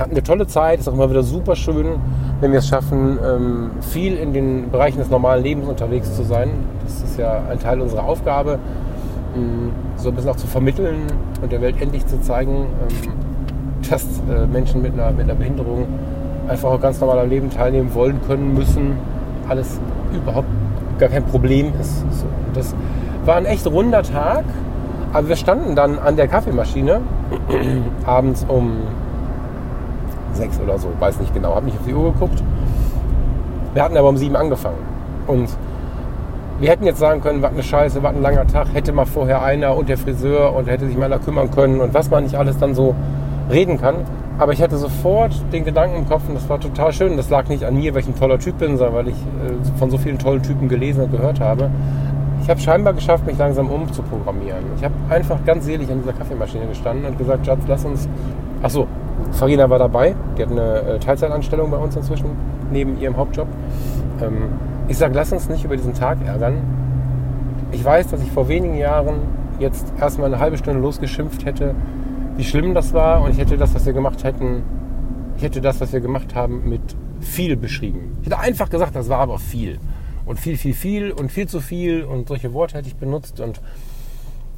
[0.00, 1.98] hatten eine tolle Zeit, ist auch immer wieder super schön,
[2.40, 6.50] wenn wir es schaffen, ähm, viel in den Bereichen des normalen Lebens unterwegs zu sein.
[6.84, 8.58] Das ist ja ein Teil unserer Aufgabe,
[9.34, 11.06] ähm, so ein bisschen auch zu vermitteln
[11.40, 13.12] und der Welt endlich zu zeigen, ähm,
[13.90, 15.86] dass äh, Menschen mit einer, mit einer Behinderung
[16.48, 18.96] einfach auch ganz normal am Leben teilnehmen wollen, können, müssen.
[19.48, 19.80] Alles
[20.12, 20.48] überhaupt
[20.98, 22.00] gar kein Problem ist.
[22.12, 22.74] So, das
[23.24, 24.44] war ein echt runder Tag,
[25.12, 27.00] aber wir standen dann an der Kaffeemaschine
[28.06, 28.78] abends um
[30.32, 32.42] sechs oder so, weiß nicht genau, habe nicht auf die Uhr geguckt.
[33.74, 34.78] Wir hatten aber um sieben angefangen.
[35.26, 35.48] Und
[36.58, 39.42] wir hätten jetzt sagen können, was eine Scheiße, was ein langer Tag, hätte mal vorher
[39.42, 42.36] einer und der Friseur und hätte sich mal da kümmern können und was man nicht
[42.36, 42.94] alles dann so
[43.50, 43.96] reden kann.
[44.38, 47.16] Aber ich hatte sofort den Gedanken im Kopf und das war total schön.
[47.16, 49.78] Das lag nicht an mir, weil ich ein toller Typ bin, sondern weil ich äh,
[49.78, 51.70] von so vielen tollen Typen gelesen und gehört habe.
[52.42, 54.62] Ich habe scheinbar geschafft, mich langsam umzuprogrammieren.
[54.76, 58.08] Ich habe einfach ganz selig an dieser Kaffeemaschine gestanden und gesagt, Schatz, lass uns.
[58.62, 58.86] Ach so,
[59.32, 62.30] Farina war dabei, die hat eine äh, Teilzeitanstellung bei uns inzwischen,
[62.70, 63.48] neben ihrem Hauptjob.
[64.22, 64.50] Ähm,
[64.88, 66.58] ich sage, lass uns nicht über diesen Tag ärgern.
[67.72, 69.16] Ich weiß, dass ich vor wenigen Jahren
[69.58, 71.74] jetzt erstmal eine halbe Stunde losgeschimpft hätte,
[72.36, 74.62] wie schlimm das war und ich hätte das, was wir gemacht hätten,
[75.36, 76.80] ich hätte das, was wir gemacht haben, mit
[77.20, 78.16] viel beschrieben.
[78.20, 79.78] Ich hätte einfach gesagt, das war aber viel.
[80.24, 83.60] Und viel, viel, viel und viel zu viel und solche Worte hätte ich benutzt und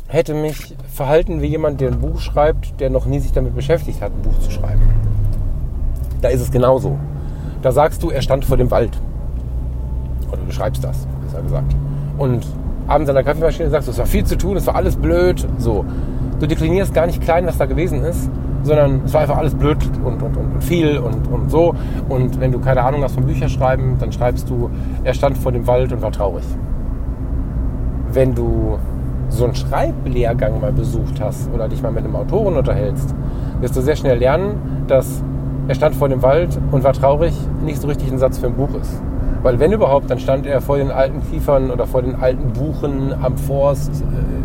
[0.09, 4.01] hätte mich verhalten wie jemand, der ein Buch schreibt, der noch nie sich damit beschäftigt
[4.01, 4.83] hat, ein Buch zu schreiben.
[6.23, 6.99] Da ist es genauso.
[7.63, 8.99] Da sagst du, er stand vor dem Wald.
[10.33, 11.77] Oder du schreibst das, besser gesagt.
[12.17, 12.47] Und
[12.87, 15.47] abends an der Kaffeemaschine sagst du, es war viel zu tun, es war alles blöd.
[15.59, 15.85] So.
[16.41, 18.31] Du deklinierst gar nicht klein, was da gewesen ist,
[18.63, 21.75] sondern es war einfach alles blöd und, und, und viel und, und so.
[22.09, 24.71] Und wenn du keine Ahnung hast vom Bücherschreiben, dann schreibst du,
[25.05, 26.45] er stand vor dem Wald und war traurig.
[28.13, 28.79] Wenn du
[29.31, 33.15] so einen Schreiblehrgang mal besucht hast oder dich mal mit einem Autoren unterhältst,
[33.61, 35.23] wirst du sehr schnell lernen, dass
[35.67, 38.55] er stand vor dem Wald und war traurig, nicht so richtig ein Satz für ein
[38.55, 39.03] Buch ist.
[39.43, 43.13] Weil wenn überhaupt, dann stand er vor den alten Kiefern oder vor den alten Buchen
[43.23, 44.38] am Forst, äh,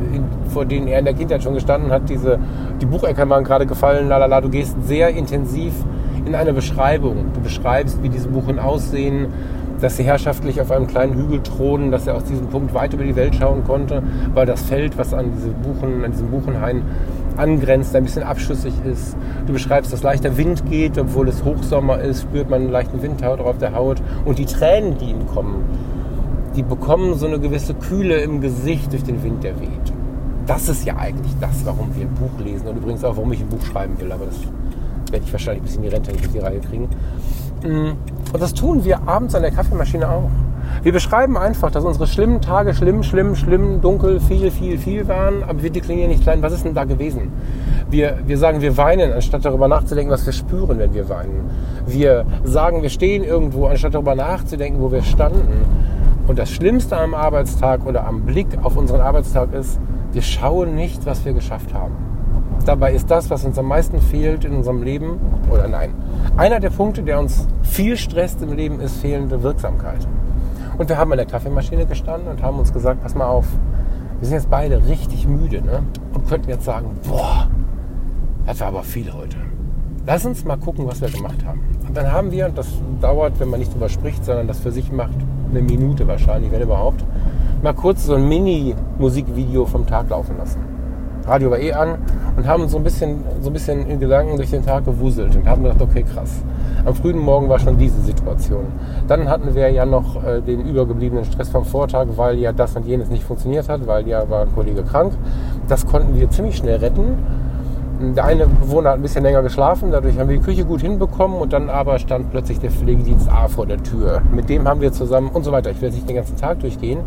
[0.53, 2.09] vor denen er in der Kindheit schon gestanden hat.
[2.09, 2.39] Diese,
[2.81, 4.41] die Bucheckern waren gerade gefallen, lalala.
[4.41, 5.73] Du gehst sehr intensiv
[6.25, 7.33] in eine Beschreibung.
[7.33, 9.27] Du beschreibst, wie diese Buchen aussehen,
[9.81, 13.03] dass sie herrschaftlich auf einem kleinen Hügel thronen, dass er aus diesem Punkt weit über
[13.03, 14.01] die Welt schauen konnte,
[14.33, 16.83] weil das Feld, was an, diese Buchen, an diesem Buchenhain
[17.35, 19.17] angrenzt, ein bisschen abschüssig ist.
[19.45, 23.41] Du beschreibst, dass leichter Wind geht, obwohl es Hochsommer ist, spürt man einen leichten Windhaut
[23.41, 24.01] auf der Haut.
[24.23, 25.65] Und die Tränen, die ihm kommen,
[26.55, 29.82] die bekommen so eine gewisse Kühle im Gesicht durch den Wind, der weht.
[30.45, 33.39] Das ist ja eigentlich das, warum wir ein Buch lesen und übrigens auch, warum ich
[33.39, 34.35] ein Buch schreiben will, aber das
[35.11, 36.89] werde ich wahrscheinlich bis in die Rente nicht auf die Reihe kriegen.
[37.63, 37.93] Mm.
[38.33, 40.29] Und das tun wir abends an der Kaffeemaschine auch.
[40.81, 45.43] Wir beschreiben einfach, dass unsere schlimmen Tage schlimm, schlimm, schlimm, dunkel, viel, viel, viel waren,
[45.43, 46.41] aber wir deklinieren nicht klein.
[46.41, 47.31] Was ist denn da gewesen?
[47.89, 51.49] Wir, wir sagen, wir weinen, anstatt darüber nachzudenken, was wir spüren, wenn wir weinen.
[51.85, 55.65] Wir sagen, wir stehen irgendwo, anstatt darüber nachzudenken, wo wir standen.
[56.27, 59.79] Und das Schlimmste am Arbeitstag oder am Blick auf unseren Arbeitstag ist,
[60.13, 61.95] wir schauen nicht, was wir geschafft haben.
[62.65, 65.19] Dabei ist das, was uns am meisten fehlt in unserem Leben,
[65.51, 65.93] oder nein,
[66.37, 70.07] einer der Punkte, der uns viel stresst im Leben, ist fehlende Wirksamkeit.
[70.77, 73.45] Und wir haben an der Kaffeemaschine gestanden und haben uns gesagt, pass mal auf,
[74.19, 75.83] wir sind jetzt beide richtig müde ne?
[76.13, 77.47] und könnten jetzt sagen, boah,
[78.45, 79.37] das war aber viel heute.
[80.05, 81.61] Lass uns mal gucken, was wir gemacht haben.
[81.87, 82.67] Und dann haben wir, und das
[83.01, 85.15] dauert, wenn man nicht drüber spricht, sondern das für sich macht,
[85.49, 87.03] eine Minute wahrscheinlich, wenn überhaupt,
[87.63, 90.59] mal kurz so ein Mini-Musikvideo vom Tag laufen lassen.
[91.25, 91.97] Radio war eh an
[92.35, 95.47] und haben so ein bisschen, so ein bisschen in Gedanken durch den Tag gewuselt und
[95.47, 96.43] haben gedacht, okay, krass.
[96.83, 98.65] Am frühen Morgen war schon diese Situation.
[99.07, 102.85] Dann hatten wir ja noch äh, den übergebliebenen Stress vom Vortag, weil ja das und
[102.85, 105.13] jenes nicht funktioniert hat, weil ja war ein Kollege krank.
[105.69, 107.17] Das konnten wir ziemlich schnell retten.
[108.11, 111.37] Der eine Bewohner hat ein bisschen länger geschlafen, dadurch haben wir die Küche gut hinbekommen
[111.37, 114.21] und dann aber stand plötzlich der Pflegedienst A vor der Tür.
[114.31, 115.71] Mit dem haben wir zusammen und so weiter.
[115.71, 116.99] Ich will jetzt nicht den ganzen Tag durchgehen.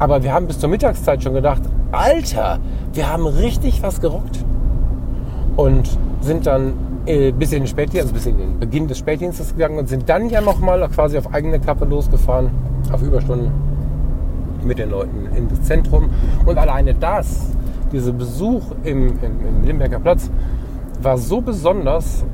[0.00, 1.62] Aber wir haben bis zur Mittagszeit schon gedacht,
[1.92, 2.58] Alter,
[2.92, 4.44] wir haben richtig was gerockt.
[5.56, 5.88] Und
[6.20, 6.72] sind dann
[7.06, 10.08] äh, bis in den Spätdienst, also bis in den Beginn des Spätdienstes gegangen und sind
[10.08, 12.50] dann ja nochmal quasi auf eigene Kappe losgefahren,
[12.92, 13.50] auf Überstunden
[14.64, 16.10] mit den Leuten in das Zentrum.
[16.46, 17.52] Und alleine das
[17.92, 20.30] dieser Besuch im, im, im Limberger Platz
[21.00, 22.24] war so besonders,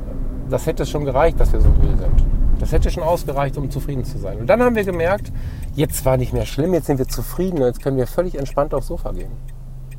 [0.49, 2.25] das hätte schon gereicht, dass wir so müde sind.
[2.59, 4.39] Das hätte schon ausgereicht, um zufrieden zu sein.
[4.39, 5.33] Und dann haben wir gemerkt,
[5.75, 8.75] jetzt war nicht mehr schlimm, jetzt sind wir zufrieden und jetzt können wir völlig entspannt
[8.75, 9.31] aufs Sofa gehen.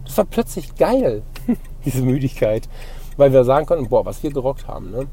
[0.06, 1.22] Das war plötzlich geil,
[1.86, 2.68] diese Müdigkeit,
[3.16, 4.92] weil wir sagen konnten, boah, was wir gerockt haben.
[4.92, 5.08] Ne?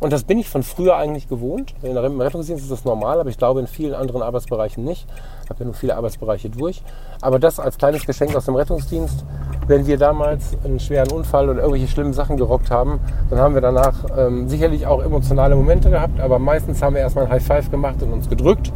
[0.00, 1.74] Und das bin ich von früher eigentlich gewohnt.
[1.82, 5.06] In der Rettungsdienst ist das normal, aber ich glaube in vielen anderen Arbeitsbereichen nicht.
[5.44, 6.82] Ich habe ja nur viele Arbeitsbereiche durch.
[7.20, 9.24] Aber das als kleines Geschenk aus dem Rettungsdienst,
[9.66, 13.60] wenn wir damals einen schweren Unfall oder irgendwelche schlimmen Sachen gerockt haben, dann haben wir
[13.60, 17.70] danach ähm, sicherlich auch emotionale Momente gehabt, aber meistens haben wir erstmal ein High Five
[17.70, 18.72] gemacht und uns gedrückt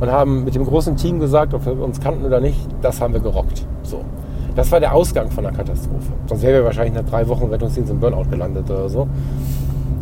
[0.00, 3.12] und haben mit dem großen Team gesagt, ob wir uns kannten oder nicht, das haben
[3.12, 3.66] wir gerockt.
[3.82, 4.04] So.
[4.56, 6.12] Das war der Ausgang von der Katastrophe.
[6.26, 9.08] Sonst wären wir wahrscheinlich nach drei Wochen Rettungsdienst im Burnout gelandet oder so.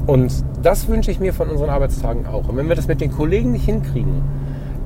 [0.08, 2.48] Und das wünsche ich mir von unseren Arbeitstagen auch.
[2.48, 4.22] Und wenn wir das mit den Kollegen nicht hinkriegen,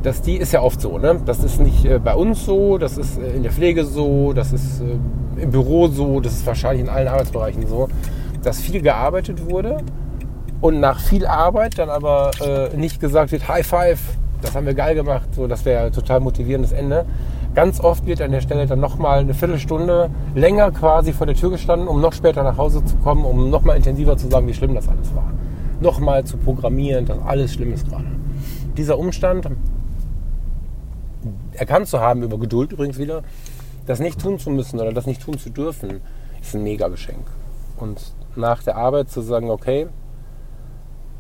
[0.03, 1.21] dass die ist ja oft so, ne?
[1.25, 4.53] Das ist nicht äh, bei uns so, das ist äh, in der Pflege so, das
[4.53, 7.89] ist äh, im Büro so, das ist wahrscheinlich in allen Arbeitsbereichen so,
[8.43, 9.77] dass viel gearbeitet wurde
[10.61, 12.33] und nach viel Arbeit dann aber
[12.77, 14.01] nicht gesagt wird, High Five,
[14.41, 17.05] das haben wir geil gemacht, so, das wäre total motivierendes Ende.
[17.55, 21.51] Ganz oft wird an der Stelle dann nochmal eine Viertelstunde länger quasi vor der Tür
[21.51, 24.75] gestanden, um noch später nach Hause zu kommen, um nochmal intensiver zu sagen, wie schlimm
[24.75, 25.31] das alles war.
[25.81, 28.07] Nochmal zu programmieren, dass alles schlimm ist gerade.
[28.79, 29.51] Dieser Umstand,
[31.53, 33.23] erkannt zu haben, über Geduld übrigens wieder,
[33.87, 36.01] das nicht tun zu müssen oder das nicht tun zu dürfen,
[36.41, 37.27] ist ein Mega-Geschenk.
[37.77, 38.01] Und
[38.35, 39.89] nach der Arbeit zu sagen, okay,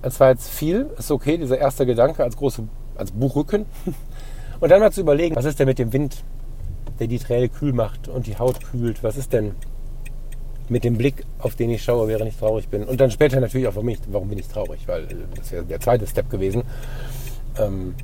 [0.00, 2.62] es war jetzt viel, ist okay, dieser erste Gedanke als große,
[2.96, 3.66] als Buchrücken,
[4.62, 6.22] und dann mal zu überlegen, was ist denn mit dem Wind,
[7.00, 9.02] der die Träne kühl macht und die Haut kühlt?
[9.02, 9.56] Was ist denn
[10.68, 12.84] mit dem Blick, auf den ich schaue, während ich traurig bin?
[12.84, 14.86] Und dann später natürlich auch, warum, ich, warum bin ich traurig?
[14.86, 16.62] Weil äh, das wäre der zweite Step gewesen.
[17.58, 17.96] Ähm,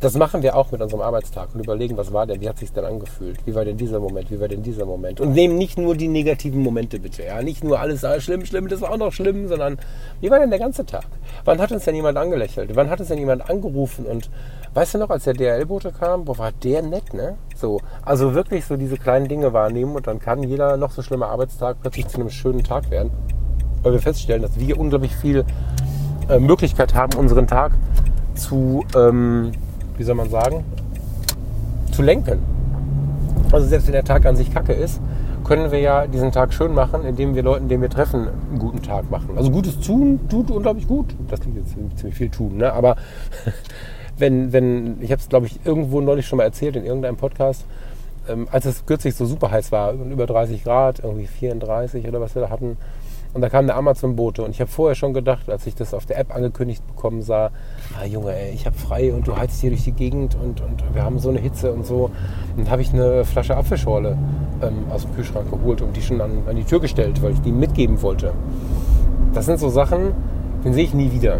[0.00, 2.72] das machen wir auch mit unserem Arbeitstag und überlegen, was war denn, wie hat sich
[2.72, 5.76] denn angefühlt, wie war denn dieser Moment, wie war denn dieser Moment und nehmen nicht
[5.76, 8.96] nur die negativen Momente bitte, ja, nicht nur alles ah, schlimm, schlimm, das war auch
[8.96, 9.78] noch schlimm, sondern
[10.20, 11.06] wie war denn der ganze Tag?
[11.44, 12.76] Wann hat uns denn jemand angelächelt?
[12.76, 14.30] Wann hat uns denn jemand angerufen und
[14.74, 17.36] weißt du noch, als der DRL-Bote kam, boah, war der nett, ne?
[17.56, 21.26] So, also wirklich so diese kleinen Dinge wahrnehmen und dann kann jeder noch so schlimme
[21.26, 23.10] Arbeitstag plötzlich zu einem schönen Tag werden,
[23.82, 25.44] weil wir feststellen, dass wir unglaublich viel
[26.28, 27.72] äh, Möglichkeit haben, unseren Tag
[28.36, 29.52] zu ähm,
[29.98, 30.64] wie soll man sagen,
[31.92, 32.38] zu lenken.
[33.52, 35.00] Also selbst wenn der Tag an sich kacke ist,
[35.44, 38.82] können wir ja diesen Tag schön machen, indem wir Leuten, den wir treffen, einen guten
[38.82, 39.30] Tag machen.
[39.36, 41.14] Also gutes tun tut unglaublich gut.
[41.28, 42.72] Das klingt jetzt ziemlich viel tun, ne?
[42.72, 42.96] aber
[44.18, 47.64] wenn, wenn, ich habe es glaube ich irgendwo neulich schon mal erzählt in irgendeinem Podcast,
[48.28, 52.34] ähm, als es kürzlich so super heiß war, über 30 Grad, irgendwie 34 oder was
[52.34, 52.76] wir da hatten,
[53.34, 56.06] und da kam der Amazon-Bote und ich habe vorher schon gedacht, als ich das auf
[56.06, 57.50] der App angekündigt bekommen sah,
[58.00, 60.82] ah Junge, ey, ich habe frei und du heizt hier durch die Gegend und, und
[60.94, 62.10] wir haben so eine Hitze und so.
[62.56, 64.16] Und habe ich eine Flasche Apfelschorle
[64.62, 67.40] ähm, aus dem Kühlschrank geholt und die schon an, an die Tür gestellt, weil ich
[67.40, 68.32] die mitgeben wollte.
[69.34, 70.14] Das sind so Sachen,
[70.64, 71.38] den sehe ich nie wieder.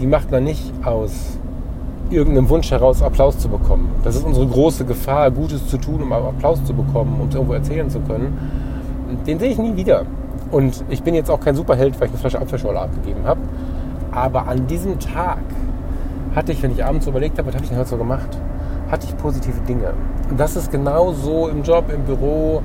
[0.00, 1.38] Die macht man nicht aus
[2.10, 3.90] irgendeinem Wunsch heraus Applaus zu bekommen.
[4.04, 7.54] Das ist unsere große Gefahr, Gutes zu tun, um Applaus zu bekommen, um es irgendwo
[7.54, 8.38] erzählen zu können.
[9.26, 10.06] Den sehe ich nie wieder.
[10.54, 13.40] Und ich bin jetzt auch kein Superheld, weil ich eine Flasche Apfelschorle abgegeben habe.
[14.12, 15.42] Aber an diesem Tag
[16.32, 18.38] hatte ich, wenn ich abends überlegt habe, was habe ich denn heute so gemacht,
[18.88, 19.94] hatte ich positive Dinge.
[20.30, 22.62] Und das ist genau so im Job, im Büro,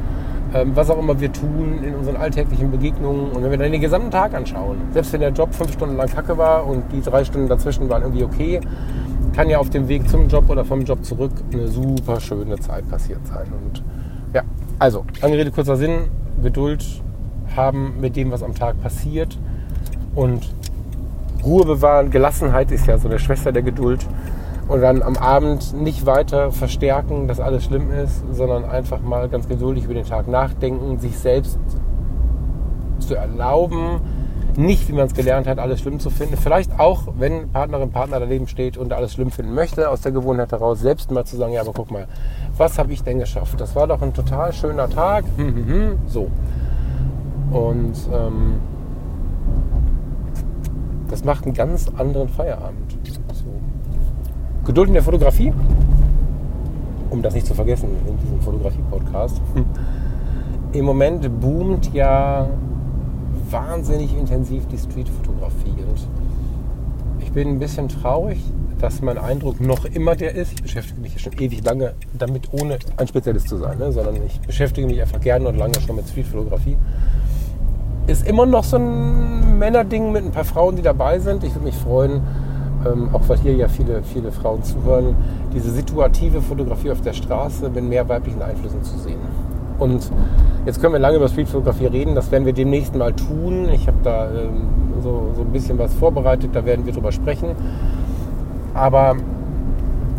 [0.54, 3.32] ähm, was auch immer wir tun, in unseren alltäglichen Begegnungen.
[3.32, 6.10] Und wenn wir dann den gesamten Tag anschauen, selbst wenn der Job fünf Stunden lang
[6.10, 8.62] kacke war und die drei Stunden dazwischen waren irgendwie okay,
[9.36, 12.88] kann ja auf dem Weg zum Job oder vom Job zurück eine super schöne Zeit
[12.88, 13.48] passiert sein.
[13.52, 13.84] Und
[14.36, 14.44] ja,
[14.78, 16.02] also, lange Rede, kurzer Sinn,
[16.44, 16.86] Geduld
[17.56, 19.38] haben mit dem, was am Tag passiert.
[20.16, 20.54] Und
[21.44, 24.06] Ruhe bewahren, Gelassenheit ist ja so eine Schwester der Geduld.
[24.68, 29.48] Und dann am Abend nicht weiter verstärken, dass alles schlimm ist, sondern einfach mal ganz
[29.48, 31.58] geduldig über den Tag nachdenken, sich selbst
[33.00, 34.02] zu erlauben,
[34.56, 36.38] nicht, wie man es gelernt hat, alles schlimm zu finden.
[36.38, 40.52] Vielleicht auch, wenn Partnerin, Partner daneben steht und alles schlimm finden möchte, aus der Gewohnheit
[40.52, 42.08] heraus, selbst mal zu sagen, ja, aber guck mal,
[42.58, 43.60] was habe ich denn geschafft?
[43.60, 45.26] Das war doch ein total schöner Tag.
[46.08, 46.30] so.
[47.52, 48.60] Und ähm,
[51.10, 52.98] Das macht einen ganz anderen Feierabend.
[53.34, 53.46] So.
[54.66, 55.52] Geduld in der Fotografie,
[57.10, 59.42] um das nicht zu vergessen in diesem Fotografie-Podcast.
[60.74, 62.48] Im Moment boomt ja
[63.50, 66.08] wahnsinnig intensiv die Streetfotografie und
[67.20, 68.40] ich bin ein bisschen traurig,
[68.80, 70.54] dass mein Eindruck noch immer der ist.
[70.54, 73.92] Ich beschäftige mich schon ewig lange damit, ohne ein Spezialist zu sein, ne?
[73.92, 76.78] sondern ich beschäftige mich einfach gerne und lange schon mit Streetfotografie.
[78.10, 81.44] Ist immer noch so ein Männerding mit ein paar Frauen, die dabei sind.
[81.44, 82.22] Ich würde mich freuen,
[82.84, 85.16] ähm, auch weil hier ja viele, viele Frauen zuhören,
[85.54, 89.20] diese situative Fotografie auf der Straße mit mehr weiblichen Einflüssen zu sehen.
[89.78, 90.10] Und
[90.66, 93.70] jetzt können wir lange über Streetfotografie reden, das werden wir demnächst mal tun.
[93.72, 94.64] Ich habe da ähm,
[95.04, 97.50] so, so ein bisschen was vorbereitet, da werden wir drüber sprechen.
[98.74, 99.18] Aber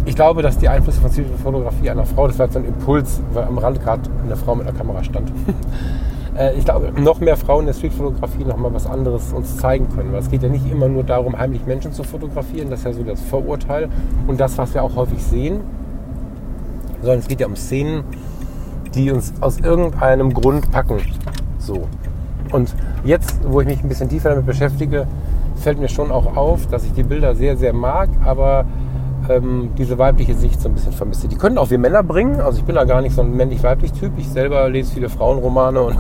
[0.05, 3.43] ich glaube, dass die Einflüsse von Streetfotografie einer Frau, das war jetzt ein Impuls, weil
[3.43, 5.33] am Rand gerade eine Frau mit einer Kamera stand.
[6.41, 9.89] Äh, ich glaube, noch mehr Frauen in der Streetfotografie noch mal was anderes uns zeigen
[9.95, 10.13] können.
[10.13, 12.93] Weil es geht ja nicht immer nur darum, heimlich Menschen zu fotografieren, das ist ja
[12.95, 13.89] so das Vorurteil
[14.27, 15.61] und das, was wir auch häufig sehen,
[17.03, 18.05] sondern es geht ja um Szenen,
[18.95, 21.01] die uns aus irgendeinem Grund packen.
[21.59, 21.87] So.
[22.53, 22.75] Und
[23.05, 25.07] jetzt, wo ich mich ein bisschen tiefer damit beschäftige,
[25.57, 28.65] fällt mir schon auch auf, dass ich die Bilder sehr, sehr mag, aber
[29.31, 31.29] ähm, diese weibliche Sicht so ein bisschen vermisse.
[31.29, 32.41] Die können auch wir Männer bringen.
[32.41, 34.13] Also ich bin da gar nicht so ein männlich-weiblich Typ.
[34.19, 35.97] Ich selber lese viele Frauenromane und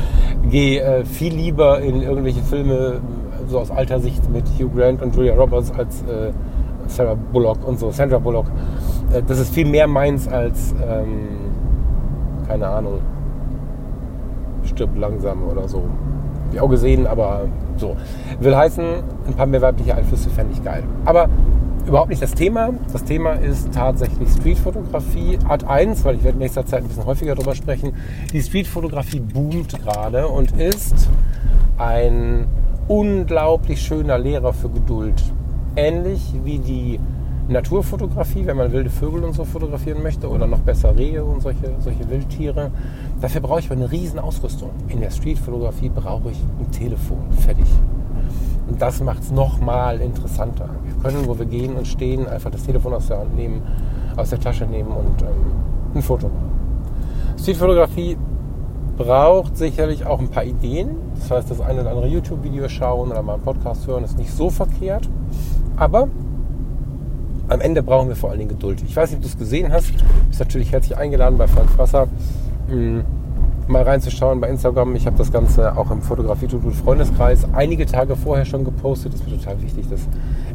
[0.50, 3.00] gehe äh, viel lieber in irgendwelche Filme
[3.48, 6.32] so aus alter Sicht mit Hugh Grant und Julia Roberts als äh,
[6.86, 8.46] Sarah Bullock und so, Sandra Bullock.
[9.12, 11.50] Äh, das ist viel mehr meins als ähm,
[12.50, 12.98] keine Ahnung,
[14.64, 15.78] stirbt langsam oder so.
[15.78, 17.42] Hab ich auch gesehen, aber
[17.76, 17.96] so.
[18.40, 18.84] Will heißen,
[19.28, 20.82] ein paar mehr weibliche Einflüsse fände ich geil.
[21.04, 21.28] Aber
[21.90, 22.70] überhaupt nicht das Thema.
[22.92, 27.04] Das Thema ist tatsächlich Streetfotografie Art 1, weil ich werde in nächster Zeit ein bisschen
[27.04, 27.92] häufiger darüber sprechen.
[28.32, 31.08] Die Streetfotografie boomt gerade und ist
[31.78, 32.46] ein
[32.86, 35.20] unglaublich schöner Lehrer für Geduld.
[35.74, 37.00] Ähnlich wie die
[37.48, 41.74] Naturfotografie, wenn man wilde Vögel und so fotografieren möchte oder noch besser Rehe und solche,
[41.80, 42.70] solche Wildtiere.
[43.20, 44.70] Dafür brauche ich aber eine riesen Ausrüstung.
[44.86, 47.32] In der Streetfotografie brauche ich ein Telefon.
[47.32, 47.66] Fertig.
[48.70, 50.68] Und das macht es nochmal interessanter.
[50.84, 53.62] Wir können, wo wir gehen und stehen, einfach das Telefon aus der Hand nehmen,
[54.16, 55.52] aus der Tasche nehmen und ähm,
[55.96, 56.50] ein Foto machen.
[57.36, 58.16] Streetfotografie
[58.96, 60.90] braucht sicherlich auch ein paar Ideen.
[61.16, 64.30] Das heißt, das eine oder andere YouTube-Video schauen oder mal einen Podcast hören ist nicht
[64.30, 65.08] so verkehrt.
[65.76, 66.08] Aber
[67.48, 68.82] am Ende brauchen wir vor allen Dingen Geduld.
[68.86, 69.88] Ich weiß nicht, ob du es gesehen hast.
[69.90, 72.06] Du bist natürlich herzlich eingeladen bei Frank Frasser
[72.68, 73.04] hm,
[73.70, 74.94] mal reinzuschauen bei Instagram.
[74.96, 79.14] Ich habe das Ganze auch im Fotografie tut Freundeskreis einige Tage vorher schon gepostet.
[79.14, 80.00] Es wird total wichtig, dass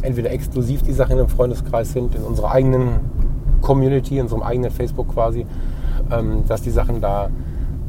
[0.01, 2.99] entweder exklusiv die Sachen im Freundeskreis sind, in unserer eigenen
[3.61, 5.45] Community, in unserem eigenen Facebook quasi,
[6.11, 7.29] ähm, dass die Sachen da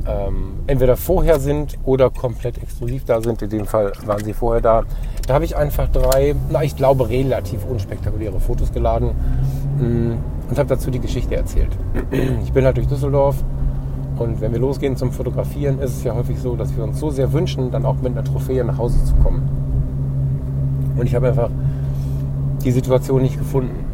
[0.07, 3.43] ähm, entweder vorher sind oder komplett exklusiv da sind.
[3.43, 4.85] In dem Fall waren sie vorher da.
[5.27, 9.11] Da habe ich einfach drei, na ich glaube relativ unspektakuläre Fotos geladen
[9.79, 10.13] mm,
[10.51, 11.71] und habe dazu die Geschichte erzählt.
[12.45, 13.43] Ich bin halt durch Düsseldorf
[14.19, 17.11] und wenn wir losgehen zum Fotografieren, ist es ja häufig so, dass wir uns so
[17.11, 19.49] sehr wünschen, dann auch mit einer Trophäe nach Hause zu kommen.
[20.97, 21.51] Und ich habe einfach
[22.65, 23.87] die Situation nicht gefunden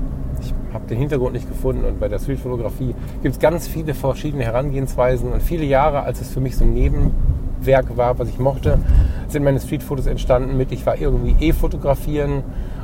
[0.72, 1.84] habe den Hintergrund nicht gefunden.
[1.84, 5.32] Und bei der Streetfotografie gibt es ganz viele verschiedene Herangehensweisen.
[5.32, 8.78] Und viele Jahre, als es für mich so ein Nebenwerk war, was ich mochte,
[9.28, 12.42] sind meine Streetfotos entstanden mit, ich war irgendwie eh fotografieren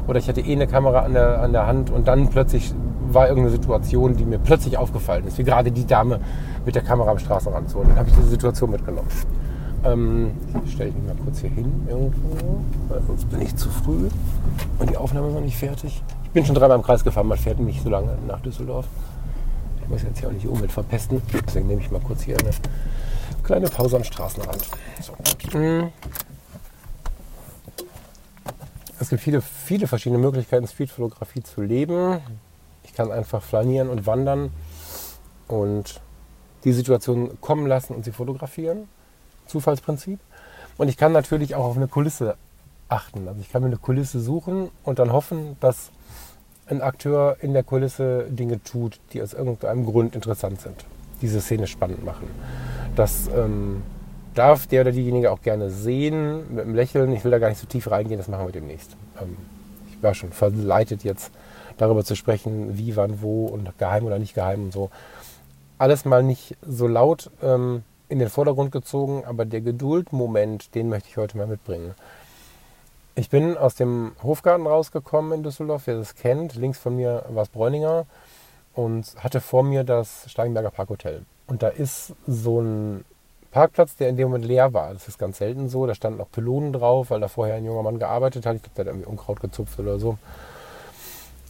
[0.09, 2.75] oder ich hatte eh eine Kamera an der, an der Hand und dann plötzlich
[3.11, 6.19] war irgendeine Situation, die mir plötzlich aufgefallen ist, wie gerade die Dame
[6.65, 7.71] mit der Kamera am Straßenrand.
[7.71, 9.09] So, und dann habe ich diese Situation mitgenommen.
[9.85, 10.33] Ähm,
[10.67, 14.09] stelle ich mich mal kurz hier hin irgendwo, weil sonst bin ich zu früh
[14.79, 16.03] und die Aufnahme ist noch nicht fertig.
[16.25, 18.87] Ich bin schon dreimal im Kreis gefahren, man fährt nicht so lange nach Düsseldorf.
[19.83, 22.51] Ich muss jetzt hier auch nicht Umwelt verpesten, deswegen nehme ich mal kurz hier eine
[23.43, 24.69] kleine Pause am Straßenrand.
[25.01, 25.13] So.
[29.01, 32.21] Es gibt viele, viele verschiedene Möglichkeiten, Streetfotografie zu leben.
[32.83, 34.51] Ich kann einfach flanieren und wandern
[35.47, 36.01] und
[36.65, 38.89] die Situation kommen lassen und sie fotografieren.
[39.47, 40.19] Zufallsprinzip.
[40.77, 42.37] Und ich kann natürlich auch auf eine Kulisse
[42.89, 43.29] achten.
[43.29, 45.91] Also ich kann mir eine Kulisse suchen und dann hoffen, dass
[46.67, 50.85] ein Akteur in der Kulisse Dinge tut, die aus irgendeinem Grund interessant sind,
[51.23, 52.29] diese Szene spannend machen.
[52.97, 53.83] Das ähm,
[54.39, 57.13] darf der oder diejenige auch gerne sehen, mit einem Lächeln.
[57.13, 58.97] Ich will da gar nicht so tief reingehen, das machen wir demnächst.
[59.21, 59.37] Ähm,
[59.91, 61.33] ich war schon verleitet jetzt
[61.77, 64.91] darüber zu sprechen, wie, wann, wo und geheim oder nicht geheim und so.
[65.79, 71.09] Alles mal nicht so laut ähm, in den Vordergrund gezogen, aber der Geduldmoment, den möchte
[71.09, 71.95] ich heute mal mitbringen.
[73.15, 76.55] Ich bin aus dem Hofgarten rausgekommen in Düsseldorf, wer das kennt.
[76.55, 78.07] Links von mir war es Bräuninger
[78.75, 81.23] und hatte vor mir das Steigenberger Parkhotel.
[81.49, 83.05] Und da ist so ein
[83.51, 84.93] Parkplatz, der in dem Moment leer war.
[84.93, 85.87] Das ist ganz selten so.
[85.87, 88.57] Da standen auch Pylonen drauf, weil da vorher ein junger Mann gearbeitet hat.
[88.57, 90.19] Ich glaube, der hat irgendwie Unkraut gezupft oder so.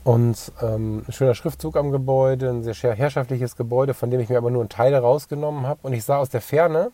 [0.04, 4.38] Und ähm, ein schöner Schriftzug am Gebäude, ein sehr herrschaftliches Gebäude, von dem ich mir
[4.38, 5.80] aber nur einen Teil rausgenommen habe.
[5.82, 6.92] Und ich sah aus der Ferne,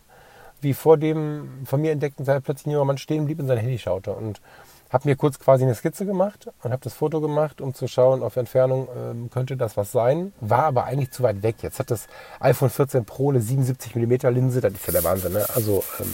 [0.61, 3.57] wie vor dem von mir entdeckten Teil plötzlich ein junger Mann stehen blieb und sein
[3.57, 4.11] Handy schaute.
[4.11, 4.41] Und
[4.89, 8.23] habe mir kurz quasi eine Skizze gemacht und habe das Foto gemacht, um zu schauen,
[8.23, 10.33] auf Entfernung ähm, könnte das was sein.
[10.41, 11.57] War aber eigentlich zu weit weg.
[11.61, 12.07] Jetzt hat das
[12.39, 14.61] iPhone 14 Pro eine 77 mm Linse.
[14.61, 15.33] Das ist ja der Wahnsinn.
[15.33, 15.45] Ne?
[15.53, 16.13] Also ähm,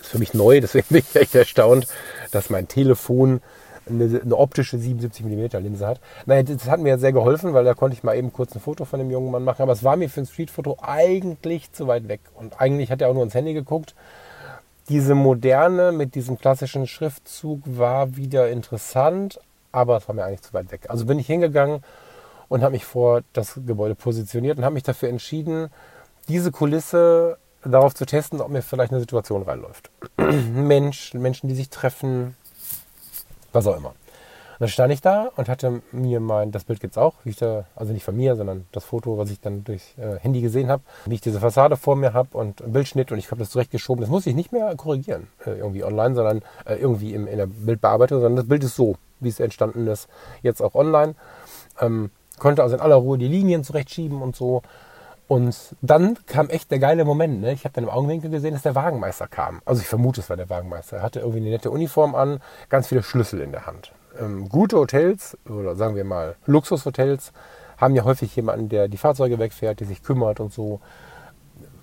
[0.00, 1.86] ist für mich neu, deswegen bin ich echt erstaunt,
[2.30, 3.40] dass mein Telefon
[3.88, 6.00] eine, eine optische 77 mm Linse hat.
[6.26, 8.84] Naja, das hat mir sehr geholfen, weil da konnte ich mal eben kurz ein Foto
[8.84, 9.62] von dem jungen Mann machen.
[9.62, 12.20] Aber es war mir für ein Streetfoto eigentlich zu weit weg.
[12.34, 13.94] Und eigentlich hat er auch nur ins Handy geguckt.
[14.90, 19.38] Diese Moderne mit diesem klassischen Schriftzug war wieder interessant,
[19.70, 20.86] aber es war mir eigentlich zu weit weg.
[20.88, 21.84] Also bin ich hingegangen
[22.48, 25.70] und habe mich vor das Gebäude positioniert und habe mich dafür entschieden,
[26.26, 29.92] diese Kulisse darauf zu testen, ob mir vielleicht eine Situation reinläuft.
[30.16, 32.34] Mensch, Menschen, die sich treffen,
[33.52, 33.94] was auch immer.
[34.60, 37.36] Dann stand ich da und hatte mir mein, das Bild gibt es auch, wie ich
[37.36, 40.68] da, also nicht von mir, sondern das Foto, was ich dann durch äh, Handy gesehen
[40.68, 44.02] habe, wie ich diese Fassade vor mir habe und Bildschnitt und ich habe das zurechtgeschoben.
[44.02, 47.46] Das muss ich nicht mehr korrigieren, äh, irgendwie online, sondern äh, irgendwie im, in der
[47.46, 50.10] Bildbearbeitung, sondern das Bild ist so, wie es entstanden ist,
[50.42, 51.14] jetzt auch online.
[51.80, 54.60] Ähm, konnte also in aller Ruhe die Linien zurechtschieben und so.
[55.26, 57.40] Und dann kam echt der geile Moment.
[57.40, 57.54] Ne?
[57.54, 59.62] Ich habe dann im Augenwinkel gesehen, dass der Wagenmeister kam.
[59.64, 60.98] Also ich vermute, es war der Wagenmeister.
[60.98, 63.92] Er hatte irgendwie eine nette Uniform an, ganz viele Schlüssel in der Hand.
[64.20, 67.32] Ähm, gute Hotels oder sagen wir mal Luxushotels
[67.78, 70.80] haben ja häufig jemanden, der die Fahrzeuge wegfährt, der sich kümmert und so.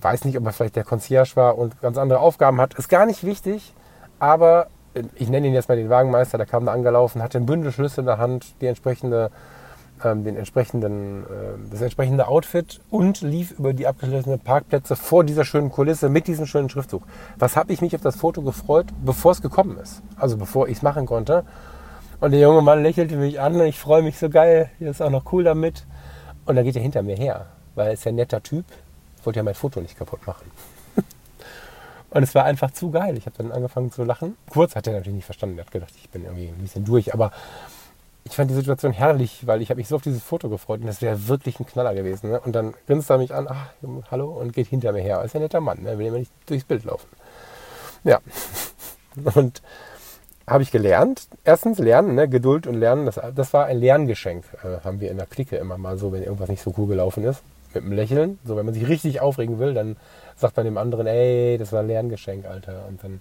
[0.01, 2.75] Weiß nicht, ob er vielleicht der Concierge war und ganz andere Aufgaben hat.
[2.75, 3.73] Ist gar nicht wichtig,
[4.19, 7.45] aber äh, ich nenne ihn jetzt mal den Wagenmeister, der kam da angelaufen, hatte ein
[7.45, 9.31] Bündel Schlüssel in der Hand, die entsprechende
[10.03, 11.25] ähm, den entsprechenden, äh,
[11.71, 16.45] das entsprechende Outfit und lief über die abgeschlossenen Parkplätze vor dieser schönen Kulisse mit diesem
[16.45, 17.03] schönen Schriftzug.
[17.39, 20.03] Was habe ich mich auf das Foto gefreut, bevor es gekommen ist?
[20.15, 21.45] Also bevor ich es machen konnte.
[22.19, 25.01] Und der junge Mann lächelte mich an und ich freue mich so geil, der ist
[25.01, 25.85] auch noch cool damit.
[26.45, 27.45] Und dann geht er hinter mir her,
[27.75, 28.65] weil er ist ja ein netter Typ.
[29.23, 30.49] Wollte ja mein Foto nicht kaputt machen.
[32.09, 33.17] Und es war einfach zu geil.
[33.17, 34.37] Ich habe dann angefangen zu lachen.
[34.49, 35.59] Kurz hat er natürlich nicht verstanden.
[35.59, 37.13] Er hat gedacht, ich bin irgendwie ein bisschen durch.
[37.13, 37.31] Aber
[38.23, 40.87] ich fand die Situation herrlich, weil ich habe mich so auf dieses Foto gefreut und
[40.87, 42.31] das wäre wirklich ein Knaller gewesen.
[42.31, 42.39] Ne?
[42.39, 43.67] Und dann grinst er mich an, ach,
[44.09, 45.23] hallo, und geht hinter mir her.
[45.23, 45.97] Ist ja ein netter Mann, ne?
[45.97, 47.07] will immer nicht durchs Bild laufen.
[48.03, 48.19] Ja.
[49.35, 49.61] Und
[50.47, 51.27] habe ich gelernt.
[51.43, 52.27] Erstens lernen, ne?
[52.29, 55.77] Geduld und Lernen, das, das war ein Lerngeschenk, äh, haben wir in der Clique immer
[55.77, 57.41] mal so, wenn irgendwas nicht so cool gelaufen ist.
[57.73, 58.39] Mit einem Lächeln.
[58.45, 59.97] So, wenn man sich richtig aufregen will, dann
[60.37, 62.85] sagt man dem anderen, ey, das war ein Lerngeschenk, Alter.
[62.87, 63.19] Und dann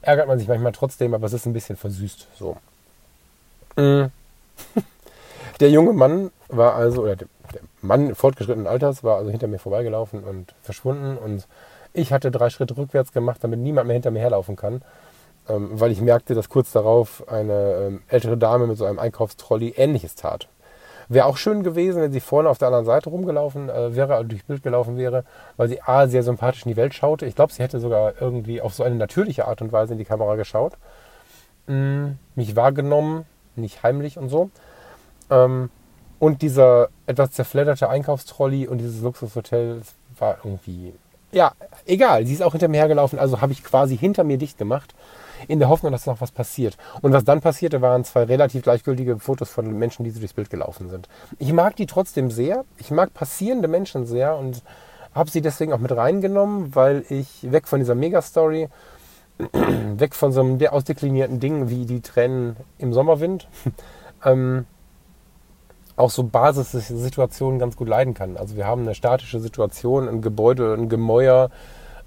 [0.00, 2.28] ärgert man sich manchmal trotzdem, aber es ist ein bisschen versüßt.
[2.38, 2.56] So.
[3.76, 4.10] Mhm.
[5.60, 7.28] Der junge Mann war also, oder der
[7.82, 11.18] Mann fortgeschrittenen Alters war also hinter mir vorbeigelaufen und verschwunden.
[11.18, 11.46] Und
[11.92, 14.80] ich hatte drei Schritte rückwärts gemacht, damit niemand mehr hinter mir herlaufen kann.
[15.50, 19.74] Ähm, weil ich merkte, dass kurz darauf eine ähm, ältere Dame mit so einem Einkaufstrolley
[19.76, 20.48] ähnliches tat.
[21.08, 24.28] Wäre auch schön gewesen, wenn sie vorne auf der anderen Seite rumgelaufen äh, wäre, also
[24.28, 25.24] durchs Bild gelaufen wäre,
[25.56, 27.26] weil sie A, sehr sympathisch in die Welt schaute.
[27.26, 30.04] Ich glaube, sie hätte sogar irgendwie auf so eine natürliche Art und Weise in die
[30.04, 30.74] Kamera geschaut.
[31.66, 33.24] Mm, mich wahrgenommen,
[33.56, 34.50] nicht heimlich und so.
[35.30, 35.70] Ähm,
[36.20, 39.80] und dieser etwas zerfledderte Einkaufstrolley und dieses Luxushotel
[40.18, 40.92] war irgendwie,
[41.32, 41.52] ja,
[41.86, 42.26] egal.
[42.26, 44.94] Sie ist auch hinter mir hergelaufen, also habe ich quasi hinter mir dicht gemacht,
[45.48, 46.76] in der Hoffnung, dass noch was passiert.
[47.02, 50.50] Und was dann passierte, waren zwei relativ gleichgültige Fotos von Menschen, die so durchs Bild
[50.50, 51.08] gelaufen sind.
[51.38, 52.64] Ich mag die trotzdem sehr.
[52.78, 54.62] Ich mag passierende Menschen sehr und
[55.14, 58.68] habe sie deswegen auch mit reingenommen, weil ich weg von dieser Megastory
[59.96, 63.48] weg von so einem ausdeklinierten Ding wie die Tränen im Sommerwind,
[64.24, 64.66] ähm,
[65.96, 68.36] auch so Basissituationen ganz gut leiden kann.
[68.36, 71.50] Also wir haben eine statische Situation, ein Gebäude, ein Gemäuer,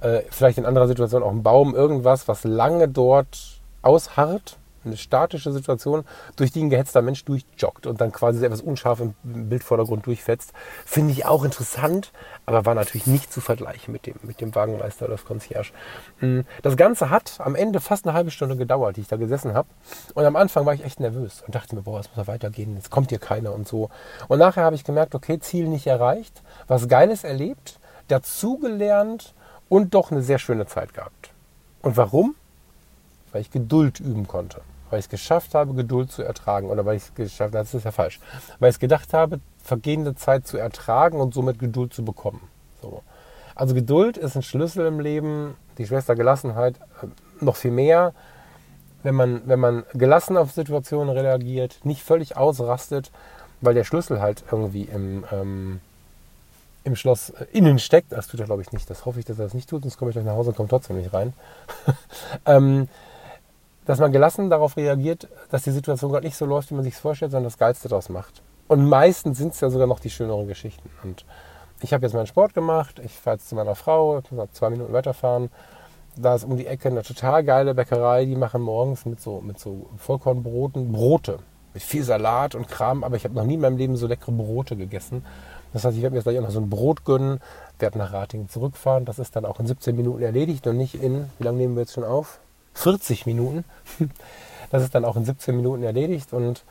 [0.03, 5.51] äh, vielleicht in anderer Situation auch ein Baum, irgendwas, was lange dort ausharrt eine statische
[5.51, 6.03] Situation,
[6.35, 10.53] durch die ein gehetzter Mensch durchjoggt und dann quasi etwas unscharf im Bildvordergrund durchfetzt.
[10.85, 12.11] Finde ich auch interessant,
[12.45, 15.71] aber war natürlich nicht zu vergleichen mit dem, mit dem Wagenmeister oder das Concierge.
[16.19, 19.53] Mm, das Ganze hat am Ende fast eine halbe Stunde gedauert, die ich da gesessen
[19.53, 19.67] habe.
[20.13, 22.75] Und am Anfang war ich echt nervös und dachte mir, boah, es muss ja weitergehen,
[22.75, 23.89] jetzt kommt hier keiner und so.
[24.27, 29.33] Und nachher habe ich gemerkt, okay, Ziel nicht erreicht, was Geiles erlebt, dazugelernt
[29.73, 31.31] und doch eine sehr schöne Zeit gehabt.
[31.81, 32.35] Und warum?
[33.31, 34.61] Weil ich Geduld üben konnte
[34.93, 36.69] weil ich es geschafft habe, Geduld zu ertragen.
[36.69, 38.19] Oder weil ich es geschafft habe, das ist ja falsch,
[38.59, 42.41] weil ich es gedacht habe, vergehende Zeit zu ertragen und somit Geduld zu bekommen.
[42.79, 43.01] So.
[43.55, 47.07] Also Geduld ist ein Schlüssel im Leben, die Schwester Gelassenheit äh,
[47.43, 48.13] noch viel mehr.
[49.01, 53.11] Wenn man, wenn man gelassen auf Situationen reagiert, nicht völlig ausrastet,
[53.61, 55.81] weil der Schlüssel halt irgendwie im, ähm,
[56.83, 59.39] im Schloss äh, innen steckt, das tut er glaube ich nicht, das hoffe ich, dass
[59.39, 61.33] er das nicht tut, sonst komme ich gleich nach Hause und komme trotzdem nicht rein,
[62.45, 62.87] ähm,
[63.85, 66.95] dass man gelassen darauf reagiert, dass die Situation gerade nicht so läuft, wie man sich
[66.95, 68.41] vorstellt, sondern das Geilste daraus macht.
[68.67, 70.89] Und meistens sind es ja sogar noch die schöneren Geschichten.
[71.03, 71.25] Und
[71.81, 74.21] ich habe jetzt meinen Sport gemacht, ich fahre jetzt zu meiner Frau,
[74.53, 75.49] zwei Minuten weiterfahren.
[76.15, 79.59] Da ist um die Ecke eine total geile Bäckerei, die machen morgens mit so, mit
[79.59, 81.39] so Vollkornbroten Brote.
[81.73, 84.31] Mit viel Salat und Kram, aber ich habe noch nie in meinem Leben so leckere
[84.31, 85.25] Brote gegessen.
[85.73, 87.39] Das heißt, ich werde mir jetzt gleich auch noch so ein Brot gönnen,
[87.79, 89.05] werde nach Ratingen zurückfahren.
[89.05, 91.81] Das ist dann auch in 17 Minuten erledigt und nicht in, wie lange nehmen wir
[91.81, 92.39] jetzt schon auf?
[92.75, 93.65] 40 Minuten.
[94.71, 96.63] Das ist dann auch in 17 Minuten erledigt und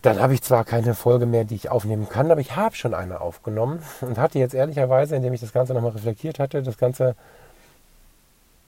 [0.00, 2.94] dann habe ich zwar keine Folge mehr, die ich aufnehmen kann, aber ich habe schon
[2.94, 7.14] eine aufgenommen und hatte jetzt ehrlicherweise, indem ich das Ganze nochmal reflektiert hatte, das Ganze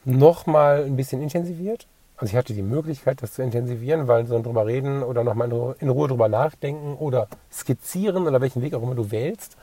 [0.05, 1.87] nochmal ein bisschen intensiviert.
[2.19, 5.89] Also ich hatte die Möglichkeit, das zu intensivieren, weil so drüber reden oder nochmal in
[5.89, 9.57] Ruhe drüber nachdenken oder skizzieren oder welchen Weg auch immer du wählst,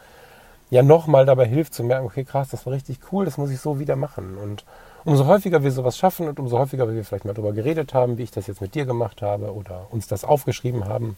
[0.70, 3.60] ja nochmal dabei hilft zu merken, okay, krass, das war richtig cool, das muss ich
[3.60, 4.38] so wieder machen.
[4.38, 4.64] Und
[5.04, 8.24] umso häufiger wir sowas schaffen und umso häufiger wir vielleicht mal drüber geredet haben, wie
[8.24, 11.18] ich das jetzt mit dir gemacht habe oder uns das aufgeschrieben haben,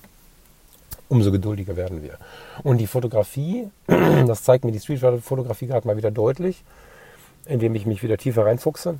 [1.07, 2.17] umso geduldiger werden wir.
[2.63, 6.63] Und die Fotografie, das zeigt mir die Streetfotografie gerade mal wieder deutlich,
[7.45, 8.97] indem ich mich wieder tiefer reinfuchse.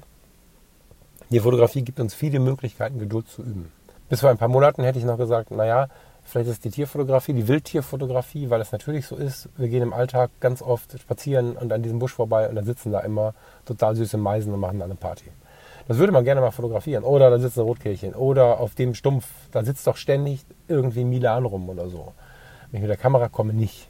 [1.29, 3.71] Die Fotografie gibt uns viele Möglichkeiten, Geduld zu üben.
[4.07, 5.89] Bis vor ein paar Monaten hätte ich noch gesagt, naja,
[6.23, 10.31] vielleicht ist die Tierfotografie, die Wildtierfotografie, weil es natürlich so ist, wir gehen im Alltag
[10.39, 13.33] ganz oft spazieren und an diesem Busch vorbei und dann sitzen da immer
[13.65, 15.25] total süße Meisen und machen da eine Party.
[15.89, 17.03] Das würde man gerne mal fotografieren.
[17.03, 18.13] Oder da sitzt ein Rotkehlchen.
[18.13, 22.13] Oder auf dem Stumpf, da sitzt doch ständig irgendwie Milan rum oder so.
[22.71, 23.89] Wenn ich mit der Kamera komme, nicht.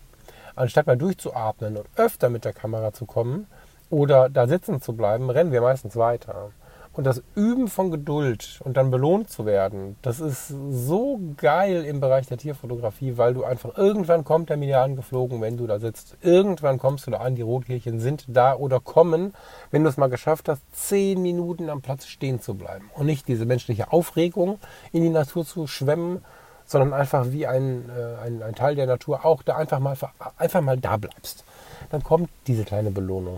[0.55, 3.47] Anstatt mal durchzuatmen und öfter mit der Kamera zu kommen
[3.89, 6.51] oder da sitzen zu bleiben, rennen wir meistens weiter.
[6.97, 11.99] Und das Üben von Geduld und dann belohnt zu werden, das ist so geil im
[11.99, 16.17] Bereich der Tierfotografie, weil du einfach irgendwann kommt der Mini angeflogen, wenn du da sitzt.
[16.21, 19.35] Irgendwann kommst du da an, die Rotkehlchen sind da oder kommen,
[19.69, 22.89] wenn du es mal geschafft hast, zehn Minuten am Platz stehen zu bleiben.
[22.95, 24.57] Und nicht diese menschliche Aufregung
[24.91, 26.25] in die Natur zu schwemmen,
[26.65, 29.95] sondern einfach wie ein, äh, ein, ein Teil der Natur auch da einfach mal,
[30.37, 31.43] einfach mal da bleibst.
[31.91, 33.37] Dann kommt diese kleine Belohnung.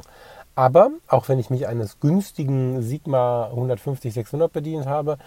[0.55, 5.17] Aber auch wenn ich mich eines günstigen Sigma 150 600 bedient habe,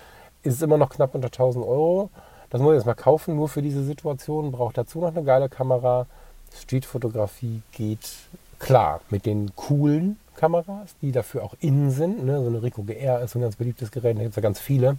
[0.43, 2.11] ist es immer noch knapp unter 1000 Euro.
[2.51, 4.53] Das muss ich jetzt mal kaufen, nur für diese Situation.
[4.53, 6.07] Braucht dazu noch eine geile Kamera.
[6.55, 8.11] Streetfotografie geht
[8.59, 12.25] klar mit den coolen Kameras, die dafür auch innen sind.
[12.25, 12.41] Ne?
[12.43, 14.97] So eine Ricoh GR ist ein ganz beliebtes Gerät, da gibt es ja ganz viele.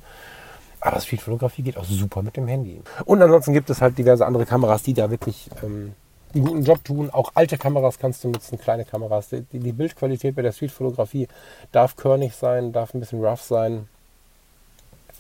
[0.79, 2.81] Aber Streetfotografie geht auch super mit dem Handy.
[3.05, 5.93] Und ansonsten gibt es halt diverse andere Kameras, die da wirklich ähm,
[6.35, 7.09] einen guten Job tun.
[7.11, 9.29] Auch alte Kameras kannst du nutzen, kleine Kameras.
[9.29, 11.27] Die, die Bildqualität bei der Streetfotografie
[11.71, 13.87] darf körnig sein, darf ein bisschen rough sein.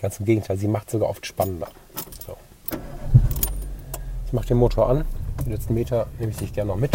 [0.01, 1.67] Ganz im Gegenteil, sie macht sogar oft spannender.
[2.25, 2.35] So.
[4.25, 5.05] Ich mache den Motor an.
[5.45, 6.91] Die letzten Meter nehme ich dich gerne noch mit.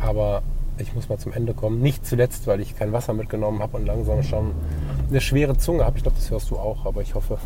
[0.00, 0.42] Aber
[0.78, 1.80] ich muss mal zum Ende kommen.
[1.80, 4.52] Nicht zuletzt, weil ich kein Wasser mitgenommen habe und langsam schon
[5.08, 5.96] eine schwere Zunge habe.
[5.96, 7.38] Ich glaube, das hörst du auch, aber ich hoffe,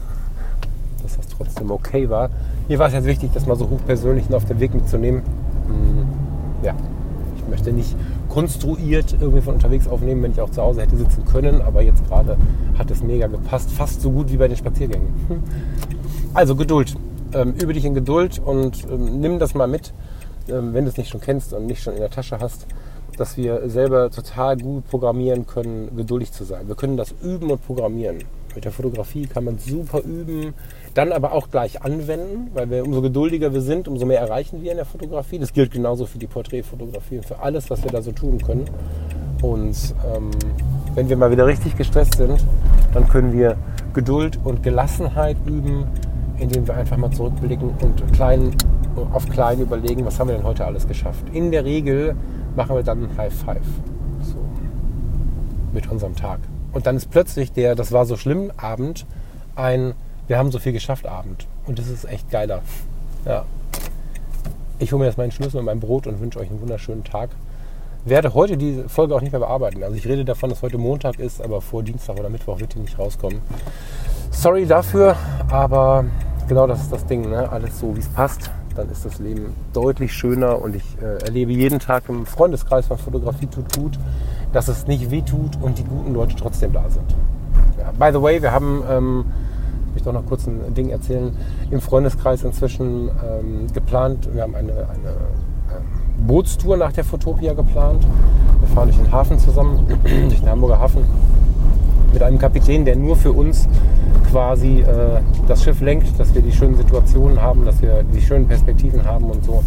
[1.03, 2.31] dass das trotzdem okay war.
[2.69, 5.23] Mir war es jetzt wichtig, das mal so hochpersönlich auf den Weg mitzunehmen.
[5.71, 6.07] Hm,
[6.63, 6.75] ja,
[7.37, 7.97] ich möchte nicht
[8.29, 12.07] konstruiert irgendwie von unterwegs aufnehmen, wenn ich auch zu Hause hätte sitzen können, aber jetzt
[12.07, 12.37] gerade
[12.79, 15.09] hat es mega gepasst, fast so gut wie bei den Spaziergängen.
[15.29, 15.43] Hm.
[16.35, 16.97] Also Geduld.
[17.33, 19.93] Ähm, übe dich in Geduld und ähm, nimm das mal mit,
[20.49, 22.67] ähm, wenn du es nicht schon kennst und nicht schon in der Tasche hast,
[23.17, 26.67] dass wir selber total gut programmieren können, geduldig zu sein.
[26.67, 28.19] Wir können das üben und programmieren.
[28.55, 30.55] Mit der Fotografie kann man super üben,
[30.95, 34.71] dann aber auch gleich anwenden, weil wir umso geduldiger wir sind, umso mehr erreichen wir
[34.71, 35.39] in der Fotografie.
[35.39, 38.65] Das gilt genauso für die Porträtfotografie und für alles, was wir da so tun können.
[39.43, 40.31] Und ähm,
[40.95, 42.45] wenn wir mal wieder richtig gestresst sind,
[42.93, 43.57] dann können wir
[43.95, 45.87] Geduld und Gelassenheit üben,
[46.39, 48.55] indem wir einfach mal zurückblicken und klein,
[49.13, 51.25] auf klein überlegen, was haben wir denn heute alles geschafft.
[51.33, 52.17] In der Regel
[52.57, 53.67] machen wir dann ein High Five
[54.23, 54.39] so,
[55.73, 56.41] mit unserem Tag.
[56.73, 59.07] Und dann ist plötzlich der, das war so schlimm, Abend,
[59.55, 59.95] ein,
[60.31, 61.49] wir haben so viel geschafft, Abend.
[61.67, 62.63] Und das ist echt geiler.
[63.27, 63.45] Ja.
[64.79, 67.31] Ich hole mir jetzt meinen Schlüssel und mein Brot und wünsche euch einen wunderschönen Tag.
[68.05, 69.83] Werde heute die Folge auch nicht mehr bearbeiten.
[69.83, 72.79] Also ich rede davon, dass heute Montag ist, aber vor Dienstag oder Mittwoch wird die
[72.79, 73.41] nicht rauskommen.
[74.31, 75.17] Sorry dafür,
[75.51, 76.05] aber
[76.47, 77.29] genau das ist das Ding.
[77.29, 77.51] Ne?
[77.51, 78.53] Alles so, wie es passt.
[78.77, 82.99] Dann ist das Leben deutlich schöner und ich äh, erlebe jeden Tag im Freundeskreis von
[82.99, 83.99] Fotografie tut gut
[84.53, 87.15] dass es nicht wehtut und die guten Leute trotzdem da sind.
[87.79, 89.25] Ja, by the way, wir haben, ähm,
[89.97, 91.37] ich doch noch kurz ein Ding erzählen,
[91.71, 98.07] im Freundeskreis inzwischen ähm, geplant, wir haben eine, eine äh, Bootstour nach der Fotopia geplant.
[98.61, 99.87] Wir fahren durch den Hafen zusammen,
[100.29, 101.05] durch den Hamburger Hafen,
[102.13, 103.69] mit einem Kapitän, der nur für uns
[104.31, 108.47] quasi äh, das Schiff lenkt, dass wir die schönen Situationen haben, dass wir die schönen
[108.47, 109.65] Perspektiven haben und so.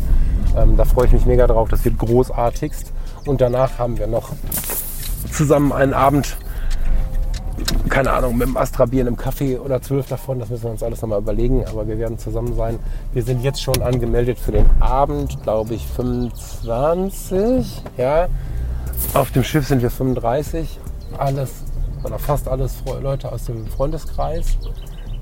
[0.55, 1.69] Ähm, da freue ich mich mega drauf.
[1.69, 2.91] Das wird großartigst.
[3.25, 4.31] Und danach haben wir noch
[5.31, 6.37] zusammen einen Abend,
[7.89, 10.39] keine Ahnung, mit dem Astra Bier in einem Kaffee oder zwölf davon.
[10.39, 11.65] Das müssen wir uns alles nochmal überlegen.
[11.67, 12.79] Aber wir werden zusammen sein.
[13.13, 17.83] Wir sind jetzt schon angemeldet für den Abend, glaube ich, 25.
[17.97, 18.27] Ja.
[19.13, 20.79] Auf dem Schiff sind wir 35.
[21.17, 21.51] Alles
[22.03, 24.57] oder fast alles Leute aus dem Freundeskreis.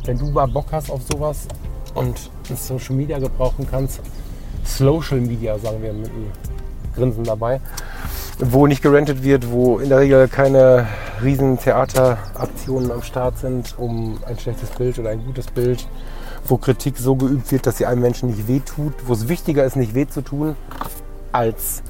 [0.06, 1.48] Wenn du mal Bock hast auf sowas
[1.94, 4.00] und Social Media gebrauchen kannst,
[4.64, 6.32] Social Media sagen wir mit einem
[6.96, 7.62] Grinsen dabei,
[8.40, 10.88] wo nicht gerentet wird, wo in der Regel keine
[11.24, 15.88] riesen Theateraktionen am Start sind, um ein schlechtes Bild oder ein gutes Bild,
[16.46, 19.76] wo Kritik so geübt wird, dass sie einem Menschen nicht wehtut, wo es wichtiger ist,
[19.76, 20.56] nicht weh zu tun,
[21.32, 21.84] als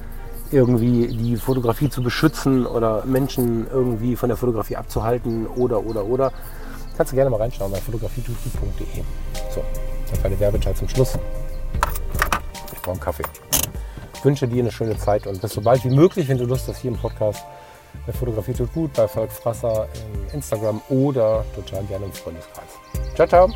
[0.51, 6.31] irgendwie die Fotografie zu beschützen oder Menschen irgendwie von der Fotografie abzuhalten oder, oder, oder.
[6.97, 9.03] Kannst du gerne mal reinschauen bei fotografietutgut.de.
[9.53, 9.63] So,
[10.09, 11.17] das war der Werbetag zum Schluss.
[12.73, 13.23] Ich brauche einen Kaffee.
[14.13, 16.67] Ich wünsche dir eine schöne Zeit und bis so bald wie möglich, wenn du Lust
[16.67, 17.43] hast, hier im Podcast
[18.05, 22.79] bei Fotografie tut gut, bei Falk Frasser, in Instagram oder total gerne im Freundeskreis.
[23.15, 23.49] Ciao, ciao!